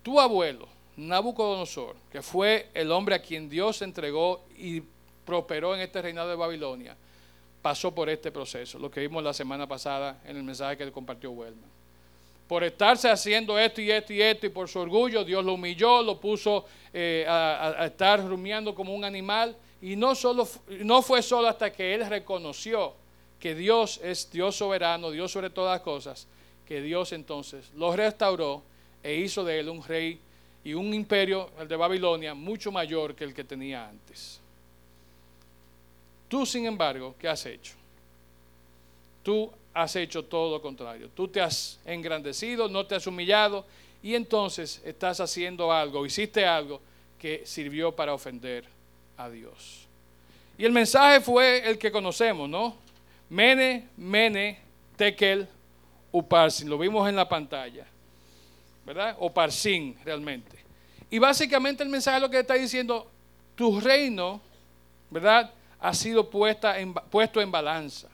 Tu 0.02 0.18
abuelo, 0.18 0.66
Nabucodonosor, 0.96 1.94
que 2.10 2.20
fue 2.20 2.68
el 2.74 2.90
hombre 2.90 3.14
a 3.14 3.22
quien 3.22 3.48
Dios 3.48 3.80
entregó 3.82 4.44
y 4.58 4.82
prosperó 5.24 5.76
en 5.76 5.82
este 5.82 6.02
reinado 6.02 6.30
de 6.30 6.34
Babilonia, 6.34 6.96
pasó 7.62 7.94
por 7.94 8.08
este 8.08 8.30
proceso, 8.30 8.78
lo 8.78 8.90
que 8.90 9.00
vimos 9.00 9.22
la 9.22 9.32
semana 9.32 9.66
pasada 9.66 10.20
en 10.24 10.36
el 10.36 10.42
mensaje 10.42 10.76
que 10.76 10.90
compartió 10.92 11.30
Wellman 11.30 11.80
por 12.50 12.64
estarse 12.64 13.08
haciendo 13.08 13.56
esto 13.56 13.80
y 13.80 13.92
esto 13.92 14.12
y 14.12 14.20
esto 14.20 14.44
y 14.44 14.48
por 14.48 14.68
su 14.68 14.80
orgullo, 14.80 15.22
Dios 15.22 15.44
lo 15.44 15.54
humilló, 15.54 16.02
lo 16.02 16.18
puso 16.18 16.64
eh, 16.92 17.24
a, 17.28 17.86
estar 17.86 18.26
rumiando 18.26 18.74
como 18.74 18.92
un 18.92 19.04
animal. 19.04 19.56
Y 19.80 19.94
no, 19.94 20.16
solo, 20.16 20.48
no 20.80 21.00
fue 21.00 21.22
solo 21.22 21.46
hasta 21.46 21.72
que 21.72 21.94
él 21.94 22.04
reconoció 22.08 22.94
que 23.38 23.54
Dios 23.54 24.00
es 24.02 24.28
Dios 24.32 24.56
soberano, 24.56 25.12
Dios 25.12 25.30
sobre 25.30 25.50
todas 25.50 25.76
las 25.76 25.82
cosas, 25.82 26.26
que 26.66 26.82
Dios 26.82 27.12
entonces 27.12 27.70
lo 27.76 27.94
restauró 27.94 28.64
e 29.00 29.14
hizo 29.14 29.44
de 29.44 29.60
él 29.60 29.68
un 29.68 29.84
rey 29.84 30.18
y 30.64 30.74
un 30.74 30.92
imperio, 30.92 31.50
el 31.60 31.68
de 31.68 31.76
Babilonia, 31.76 32.34
mucho 32.34 32.72
mayor 32.72 33.14
que 33.14 33.22
el 33.22 33.32
que 33.32 33.44
tenía 33.44 33.88
antes. 33.88 34.40
Tú, 36.30 36.46
sin 36.46 36.64
embargo, 36.64 37.16
¿qué 37.18 37.26
has 37.26 37.44
hecho? 37.44 37.72
Tú 39.24 39.50
has 39.74 39.96
hecho 39.96 40.24
todo 40.24 40.58
lo 40.58 40.62
contrario. 40.62 41.10
Tú 41.12 41.26
te 41.26 41.40
has 41.40 41.80
engrandecido, 41.84 42.68
no 42.68 42.86
te 42.86 42.94
has 42.94 43.04
humillado 43.08 43.66
y 44.00 44.14
entonces 44.14 44.80
estás 44.84 45.18
haciendo 45.18 45.72
algo, 45.72 46.06
hiciste 46.06 46.46
algo 46.46 46.80
que 47.18 47.42
sirvió 47.44 47.90
para 47.90 48.14
ofender 48.14 48.64
a 49.16 49.28
Dios. 49.28 49.88
Y 50.56 50.64
el 50.64 50.70
mensaje 50.70 51.20
fue 51.20 51.68
el 51.68 51.76
que 51.76 51.90
conocemos, 51.90 52.48
¿no? 52.48 52.76
Mene, 53.28 53.88
mene, 53.96 54.60
tekel, 54.94 55.48
uparsin. 56.12 56.70
Lo 56.70 56.78
vimos 56.78 57.08
en 57.08 57.16
la 57.16 57.28
pantalla, 57.28 57.86
¿verdad? 58.86 59.16
O 59.18 59.32
parsin, 59.32 59.98
realmente. 60.04 60.60
Y 61.10 61.18
básicamente 61.18 61.82
el 61.82 61.88
mensaje 61.88 62.20
lo 62.20 62.30
que 62.30 62.38
está 62.38 62.54
diciendo, 62.54 63.10
tu 63.56 63.80
reino, 63.80 64.40
¿verdad? 65.10 65.52
Ha 65.80 65.94
sido 65.94 66.28
puesto 66.28 66.70
en 67.40 67.50
balanza. 67.50 68.08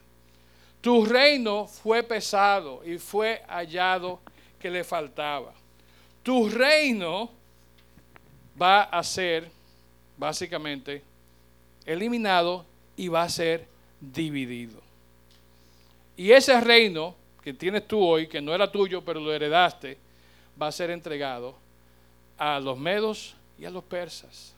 Tu 0.81 1.05
reino 1.05 1.67
fue 1.67 2.03
pesado 2.03 2.83
y 2.85 2.99
fue 2.99 3.43
hallado 3.49 4.21
que 4.59 4.71
le 4.71 4.85
faltaba. 4.85 5.53
Tu 6.23 6.49
reino 6.49 7.31
va 8.61 8.85
a 8.85 9.03
ser 9.03 9.51
básicamente 10.17 11.03
eliminado 11.85 12.65
y 12.97 13.09
va 13.09 13.23
a 13.23 13.29
ser 13.29 13.67
dividido. 14.01 14.81
Y 16.17 16.31
ese 16.33 16.61
reino 16.61 17.15
que 17.43 17.53
tienes 17.53 17.87
tú 17.87 18.05
hoy, 18.05 18.27
que 18.27 18.41
no 18.41 18.55
era 18.55 18.71
tuyo, 18.71 19.05
pero 19.05 19.21
lo 19.21 19.33
heredaste, 19.33 19.99
va 20.61 20.69
a 20.69 20.73
ser 20.73 20.91
entregado 20.91 21.55
a 22.39 22.59
los 22.59 22.79
medos 22.79 23.35
y 23.59 23.65
a 23.65 23.71
los 23.71 23.85
persas. 23.85 24.55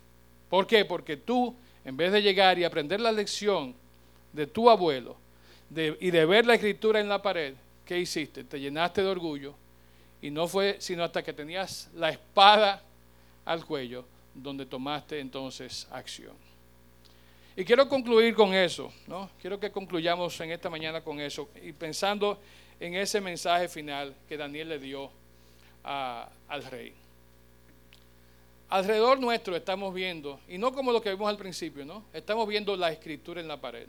¿Por 0.48 0.66
qué? 0.66 0.84
Porque 0.84 1.16
tú, 1.16 1.54
en 1.88 1.96
vez 1.96 2.12
de 2.12 2.20
llegar 2.20 2.58
y 2.58 2.64
aprender 2.64 3.00
la 3.00 3.10
lección 3.10 3.74
de 4.34 4.46
tu 4.46 4.68
abuelo 4.68 5.16
y 5.74 6.10
de 6.10 6.26
ver 6.26 6.44
la 6.44 6.52
escritura 6.52 7.00
en 7.00 7.08
la 7.08 7.22
pared, 7.22 7.54
¿qué 7.86 7.98
hiciste? 7.98 8.44
Te 8.44 8.60
llenaste 8.60 9.00
de 9.00 9.08
orgullo 9.08 9.54
y 10.20 10.30
no 10.30 10.46
fue 10.46 10.76
sino 10.80 11.02
hasta 11.02 11.22
que 11.22 11.32
tenías 11.32 11.88
la 11.94 12.10
espada 12.10 12.82
al 13.46 13.64
cuello 13.64 14.04
donde 14.34 14.66
tomaste 14.66 15.18
entonces 15.18 15.88
acción. 15.90 16.34
Y 17.56 17.64
quiero 17.64 17.88
concluir 17.88 18.34
con 18.34 18.52
eso, 18.52 18.92
¿no? 19.06 19.30
Quiero 19.40 19.58
que 19.58 19.70
concluyamos 19.70 20.38
en 20.42 20.50
esta 20.50 20.68
mañana 20.68 21.00
con 21.00 21.18
eso 21.18 21.48
y 21.64 21.72
pensando 21.72 22.38
en 22.78 22.96
ese 22.96 23.18
mensaje 23.18 23.66
final 23.66 24.14
que 24.28 24.36
Daniel 24.36 24.68
le 24.68 24.78
dio 24.78 25.10
al 25.82 26.64
rey. 26.70 26.92
Alrededor 28.70 29.18
nuestro 29.18 29.56
estamos 29.56 29.94
viendo, 29.94 30.40
y 30.46 30.58
no 30.58 30.72
como 30.72 30.92
lo 30.92 31.00
que 31.00 31.10
vimos 31.10 31.28
al 31.28 31.38
principio, 31.38 31.86
¿no? 31.86 32.04
Estamos 32.12 32.46
viendo 32.46 32.76
la 32.76 32.90
escritura 32.90 33.40
en 33.40 33.48
la 33.48 33.58
pared. 33.58 33.88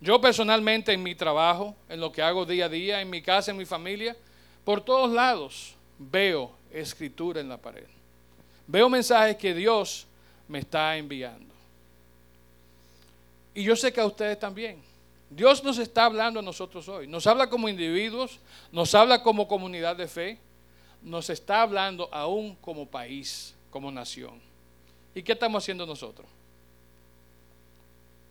Yo 0.00 0.20
personalmente 0.20 0.92
en 0.92 1.02
mi 1.02 1.14
trabajo, 1.14 1.74
en 1.88 1.98
lo 1.98 2.12
que 2.12 2.22
hago 2.22 2.46
día 2.46 2.66
a 2.66 2.68
día, 2.68 3.00
en 3.00 3.10
mi 3.10 3.22
casa, 3.22 3.50
en 3.50 3.56
mi 3.56 3.64
familia, 3.64 4.16
por 4.64 4.80
todos 4.80 5.10
lados 5.10 5.74
veo 5.98 6.52
escritura 6.70 7.40
en 7.40 7.48
la 7.48 7.56
pared. 7.56 7.86
Veo 8.66 8.88
mensajes 8.88 9.36
que 9.36 9.54
Dios 9.54 10.06
me 10.46 10.60
está 10.60 10.96
enviando. 10.96 11.52
Y 13.54 13.62
yo 13.62 13.76
sé 13.76 13.92
que 13.92 14.00
a 14.00 14.06
ustedes 14.06 14.38
también. 14.38 14.82
Dios 15.30 15.64
nos 15.64 15.78
está 15.78 16.04
hablando 16.04 16.40
a 16.40 16.42
nosotros 16.42 16.88
hoy. 16.88 17.06
Nos 17.06 17.26
habla 17.26 17.48
como 17.48 17.68
individuos, 17.68 18.38
nos 18.70 18.94
habla 18.94 19.22
como 19.22 19.48
comunidad 19.48 19.96
de 19.96 20.06
fe, 20.06 20.38
nos 21.02 21.30
está 21.30 21.62
hablando 21.62 22.08
aún 22.12 22.56
como 22.56 22.86
país, 22.86 23.53
como 23.74 23.90
nación. 23.90 24.40
¿Y 25.16 25.22
qué 25.24 25.32
estamos 25.32 25.64
haciendo 25.64 25.84
nosotros? 25.84 26.28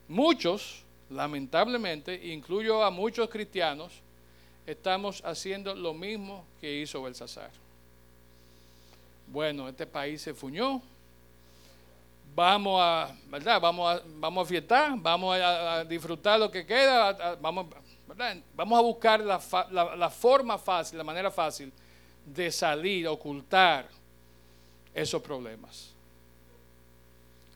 Muchos, 0.07 0.85
lamentablemente, 1.09 2.15
incluyo 2.27 2.81
a 2.81 2.89
muchos 2.89 3.27
cristianos, 3.27 3.91
estamos 4.65 5.21
haciendo 5.25 5.75
lo 5.75 5.93
mismo 5.93 6.45
que 6.61 6.73
hizo 6.79 7.03
Belsasar. 7.03 7.51
Bueno, 9.27 9.67
este 9.67 9.85
país 9.85 10.21
se 10.21 10.33
fuñó. 10.33 10.81
Vamos 12.33 12.79
a, 12.81 13.13
¿verdad? 13.27 13.59
Vamos 13.59 13.97
a, 13.97 14.01
vamos 14.15 14.45
a 14.45 14.49
fiestar, 14.49 14.93
vamos 14.95 15.37
a, 15.37 15.83
disfrutar 15.83 16.39
lo 16.39 16.49
que 16.49 16.65
queda, 16.65 17.35
vamos, 17.35 17.67
vamos 18.55 18.79
a 18.79 18.81
buscar 18.81 19.19
la, 19.19 19.41
la 19.97 20.09
forma 20.09 20.57
fácil, 20.57 20.97
la 20.97 21.03
manera 21.03 21.29
fácil 21.29 21.69
de 22.25 22.49
salir, 22.49 23.09
ocultar 23.09 23.89
esos 24.93 25.21
problemas. 25.21 25.91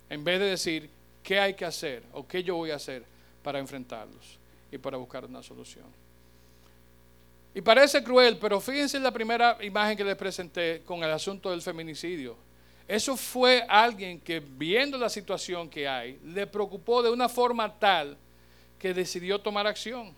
En 0.09 0.23
vez 0.23 0.39
de 0.39 0.45
decir 0.47 0.89
qué 1.23 1.39
hay 1.39 1.53
que 1.53 1.65
hacer 1.65 2.03
o 2.13 2.25
qué 2.25 2.43
yo 2.43 2.55
voy 2.55 2.71
a 2.71 2.75
hacer 2.75 3.03
para 3.43 3.59
enfrentarlos 3.59 4.37
y 4.71 4.77
para 4.77 4.97
buscar 4.97 5.25
una 5.25 5.43
solución. 5.43 5.85
Y 7.53 7.61
parece 7.61 8.03
cruel, 8.03 8.37
pero 8.37 8.61
fíjense 8.61 8.97
en 8.97 9.03
la 9.03 9.11
primera 9.11 9.57
imagen 9.61 9.97
que 9.97 10.03
les 10.03 10.15
presenté 10.15 10.83
con 10.85 11.03
el 11.03 11.09
asunto 11.09 11.49
del 11.49 11.61
feminicidio. 11.61 12.37
Eso 12.87 13.17
fue 13.17 13.65
alguien 13.67 14.21
que 14.21 14.39
viendo 14.39 14.97
la 14.97 15.09
situación 15.09 15.69
que 15.69 15.87
hay, 15.87 16.19
le 16.23 16.47
preocupó 16.47 17.03
de 17.03 17.09
una 17.09 17.27
forma 17.27 17.77
tal 17.77 18.15
que 18.79 18.93
decidió 18.93 19.39
tomar 19.39 19.67
acción. 19.67 20.13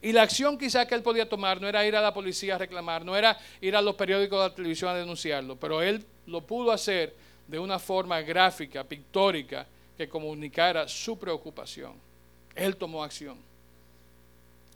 Y 0.00 0.12
la 0.12 0.22
acción 0.22 0.56
quizá 0.56 0.86
que 0.86 0.94
él 0.94 1.02
podía 1.02 1.28
tomar 1.28 1.60
no 1.60 1.68
era 1.68 1.84
ir 1.84 1.94
a 1.94 2.00
la 2.00 2.14
policía 2.14 2.54
a 2.54 2.58
reclamar, 2.58 3.04
no 3.04 3.14
era 3.16 3.38
ir 3.60 3.76
a 3.76 3.82
los 3.82 3.96
periódicos 3.96 4.38
de 4.42 4.48
la 4.48 4.54
televisión 4.54 4.90
a 4.90 4.94
denunciarlo, 4.94 5.56
pero 5.56 5.82
él 5.82 6.06
lo 6.30 6.40
pudo 6.40 6.70
hacer 6.70 7.14
de 7.46 7.58
una 7.58 7.78
forma 7.78 8.20
gráfica, 8.20 8.84
pictórica, 8.84 9.66
que 9.96 10.08
comunicara 10.08 10.88
su 10.88 11.18
preocupación. 11.18 11.92
Él 12.54 12.76
tomó 12.76 13.02
acción. 13.02 13.36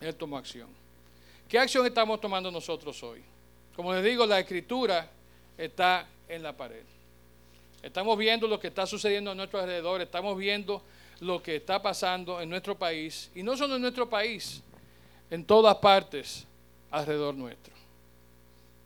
Él 0.01 0.15
tomó 0.17 0.37
acción. 0.37 0.69
¿Qué 1.49 1.59
acción 1.59 1.87
estamos 1.87 2.21
tomando 2.21 2.51
nosotros 2.51 3.03
hoy? 3.03 3.23
Como 3.77 3.95
les 3.95 4.05
digo, 4.05 4.27
la 4.27 4.41
escritura 4.41 5.09
está 5.57 6.07
en 6.29 6.43
la 6.43 6.53
pared. 6.53 6.83
Estamos 7.83 8.19
viendo 8.19 8.49
lo 8.49 8.59
que 8.59 8.69
está 8.69 8.87
sucediendo 8.87 9.31
a 9.31 9.35
nuestro 9.35 9.61
alrededor, 9.61 10.01
estamos 10.01 10.37
viendo 10.37 10.83
lo 11.21 11.43
que 11.43 11.57
está 11.57 11.81
pasando 11.81 12.41
en 12.41 12.49
nuestro 12.49 12.77
país, 12.77 13.31
y 13.35 13.43
no 13.43 13.57
solo 13.57 13.77
en 13.77 13.83
nuestro 13.83 14.09
país, 14.09 14.63
en 15.31 15.45
todas 15.45 15.77
partes 15.77 16.47
alrededor 16.91 17.35
nuestro. 17.35 17.75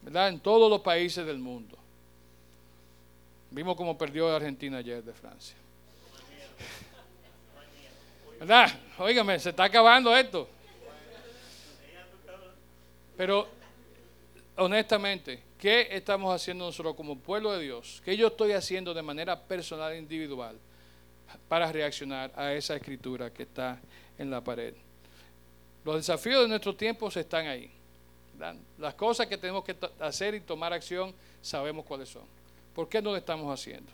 ¿Verdad? 0.03 0.29
En 0.29 0.41
todos 0.41 0.71
los 0.71 0.81
países 0.81 1.25
del 1.25 1.39
mundo. 1.39 1.78
Vimos 3.51 3.77
cómo 3.77 3.97
perdió 3.97 4.35
Argentina 4.35 4.79
ayer 4.79 5.03
de 5.03 5.13
Francia. 5.13 5.57
¿Verdad? 8.39 8.71
Óigame, 8.99 9.39
se 9.39 9.51
está 9.51 9.65
acabando 9.65 10.17
esto. 10.17 10.49
Pero, 13.17 13.49
honestamente, 14.57 15.43
¿qué 15.59 15.89
estamos 15.91 16.33
haciendo 16.33 16.67
nosotros 16.67 16.95
como 16.95 17.19
pueblo 17.19 17.53
de 17.53 17.65
Dios? 17.65 18.01
¿Qué 18.05 18.17
yo 18.17 18.29
estoy 18.29 18.53
haciendo 18.53 18.95
de 18.95 19.03
manera 19.03 19.41
personal 19.41 19.93
e 19.93 19.99
individual 19.99 20.57
para 21.49 21.73
reaccionar 21.73 22.31
a 22.37 22.53
esa 22.53 22.77
escritura 22.77 23.33
que 23.33 23.43
está 23.43 23.81
en 24.19 24.31
la 24.31 24.41
pared? 24.41 24.75
Los 25.85 25.97
desafíos 25.97 26.43
de 26.43 26.49
nuestros 26.49 26.77
tiempos 26.77 27.17
están 27.17 27.47
ahí. 27.47 27.73
Las 28.79 28.95
cosas 28.95 29.27
que 29.27 29.37
tenemos 29.37 29.65
que 29.65 29.75
hacer 29.99 30.35
y 30.35 30.41
tomar 30.41 30.73
acción, 30.73 31.13
sabemos 31.43 31.85
cuáles 31.85 32.09
son. 32.09 32.38
¿Por 32.79 32.89
qué 32.89 33.03
no 33.03 33.11
lo 33.11 33.17
estamos 33.17 33.53
haciendo? 33.53 33.91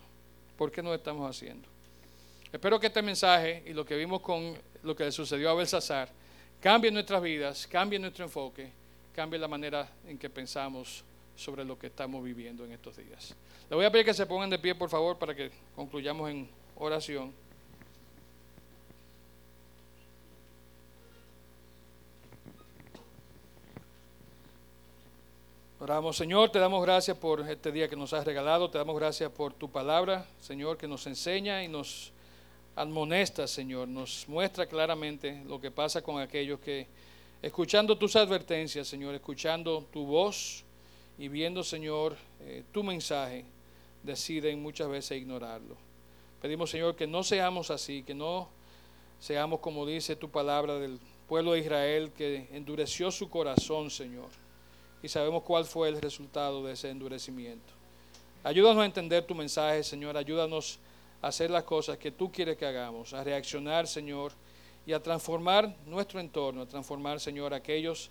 ¿Por 0.55 0.71
qué 0.71 0.83
no 0.83 0.89
lo 0.89 0.95
estamos 0.95 1.27
haciendo? 1.27 1.67
Espero 2.53 2.79
que 2.79 2.85
este 2.85 3.01
mensaje 3.01 3.63
y 3.65 3.73
lo 3.73 3.83
que 3.83 3.95
vimos 3.95 4.21
con 4.21 4.55
lo 4.83 4.95
que 4.95 5.05
le 5.05 5.11
sucedió 5.11 5.49
a 5.49 5.55
Belsasar 5.55 6.07
cambie 6.61 6.91
nuestras 6.91 7.19
vidas, 7.19 7.65
cambie 7.65 7.97
nuestro 7.97 8.25
enfoque 8.25 8.71
cambie 9.11 9.39
la 9.39 9.47
manera 9.47 9.89
en 10.05 10.19
que 10.19 10.29
pensamos 10.29 11.03
sobre 11.35 11.65
lo 11.65 11.79
que 11.79 11.87
estamos 11.87 12.23
viviendo 12.23 12.63
en 12.63 12.73
estos 12.73 12.95
días. 12.95 13.33
Le 13.71 13.75
voy 13.75 13.85
a 13.85 13.91
pedir 13.91 14.05
que 14.05 14.13
se 14.13 14.27
pongan 14.27 14.51
de 14.51 14.59
pie, 14.59 14.75
por 14.75 14.91
favor, 14.91 15.17
para 15.17 15.33
que 15.33 15.49
concluyamos 15.75 16.29
en 16.29 16.47
oración. 16.75 17.33
Oramos, 25.77 26.15
Señor, 26.15 26.51
te 26.51 26.59
damos 26.59 26.81
gracias 26.81 27.17
por 27.17 27.41
este 27.49 27.69
día 27.69 27.89
que 27.89 27.97
nos 27.97 28.13
has 28.13 28.23
regalado, 28.23 28.69
te 28.69 28.77
damos 28.77 28.95
gracias 28.95 29.29
por 29.29 29.53
tu 29.53 29.69
palabra, 29.69 30.25
Señor, 30.39 30.77
que 30.77 30.87
nos 30.87 31.05
enseña 31.05 31.65
y 31.65 31.67
nos 31.67 32.13
admonesta, 32.77 33.45
Señor, 33.45 33.89
nos 33.89 34.25
muestra 34.29 34.67
claramente 34.67 35.43
lo 35.45 35.59
que 35.59 35.71
pasa 35.71 36.01
con 36.01 36.21
aquellos 36.21 36.61
que 36.61 36.87
escuchando 37.41 37.97
tus 37.97 38.15
advertencias, 38.15 38.87
Señor, 38.87 39.15
escuchando 39.15 39.85
tu 39.91 40.05
voz 40.05 40.63
y 41.17 41.27
viendo, 41.27 41.61
Señor, 41.61 42.15
eh, 42.39 42.63
tu 42.71 42.81
mensaje, 42.81 43.43
deciden 44.01 44.61
muchas 44.61 44.87
veces 44.87 45.17
ignorarlo. 45.17 45.75
Pedimos, 46.41 46.69
Señor, 46.69 46.95
que 46.95 47.05
no 47.05 47.21
seamos 47.21 47.69
así, 47.69 48.01
que 48.01 48.13
no 48.13 48.47
seamos 49.19 49.59
como 49.59 49.85
dice 49.85 50.15
tu 50.15 50.29
palabra 50.29 50.75
del 50.75 51.01
pueblo 51.27 51.51
de 51.51 51.59
Israel 51.59 52.13
que 52.17 52.47
endureció 52.53 53.11
su 53.11 53.29
corazón, 53.29 53.91
Señor. 53.91 54.44
Y 55.05 55.07
sabemos 55.07 55.43
cuál 55.43 55.65
fue 55.65 55.87
el 55.87 56.01
resultado 56.01 56.65
de 56.65 56.73
ese 56.73 56.89
endurecimiento. 56.89 57.71
Ayúdanos 58.43 58.81
a 58.81 58.87
entender 58.87 59.23
tu 59.23 59.35
mensaje, 59.35 59.83
Señor. 59.83 60.17
Ayúdanos 60.17 60.79
a 61.21 61.27
hacer 61.27 61.51
las 61.51 61.63
cosas 61.63 61.99
que 61.99 62.09
tú 62.09 62.31
quieres 62.31 62.57
que 62.57 62.65
hagamos, 62.65 63.13
a 63.13 63.23
reaccionar, 63.23 63.85
Señor 63.85 64.31
y 64.83 64.93
a 64.93 64.99
transformar 64.99 65.75
nuestro 65.85 66.19
entorno, 66.19 66.63
a 66.63 66.65
transformar, 66.65 67.19
Señor, 67.19 67.53
aquellos 67.53 68.09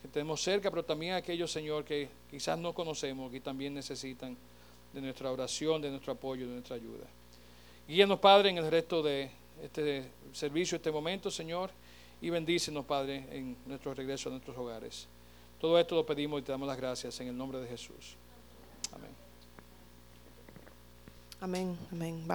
que 0.00 0.06
tenemos 0.06 0.40
cerca, 0.40 0.70
pero 0.70 0.84
también 0.84 1.14
aquellos, 1.14 1.50
Señor, 1.50 1.84
que 1.84 2.08
quizás 2.30 2.56
no 2.56 2.72
conocemos, 2.72 3.32
que 3.32 3.40
también 3.40 3.74
necesitan 3.74 4.36
de 4.92 5.00
nuestra 5.00 5.32
oración, 5.32 5.82
de 5.82 5.90
nuestro 5.90 6.12
apoyo, 6.12 6.46
de 6.46 6.52
nuestra 6.52 6.76
ayuda. 6.76 7.06
Guíanos, 7.88 8.20
Padre, 8.20 8.50
en 8.50 8.58
el 8.58 8.70
resto 8.70 9.02
de 9.02 9.28
este 9.60 10.08
servicio, 10.32 10.76
este 10.76 10.92
momento, 10.92 11.32
Señor, 11.32 11.70
y 12.22 12.30
bendícenos, 12.30 12.84
Padre, 12.84 13.26
en 13.32 13.56
nuestro 13.66 13.92
regreso 13.92 14.28
a 14.28 14.32
nuestros 14.32 14.56
hogares. 14.56 15.08
Todo 15.60 15.78
esto 15.78 15.94
lo 15.94 16.06
pedimos 16.06 16.40
y 16.40 16.44
te 16.44 16.52
damos 16.52 16.68
las 16.68 16.76
gracias 16.76 17.18
en 17.20 17.28
el 17.28 17.36
nombre 17.36 17.60
de 17.60 17.66
Jesús. 17.66 18.16
Amén. 18.92 19.10
Amén, 21.40 21.78
amén. 21.92 22.22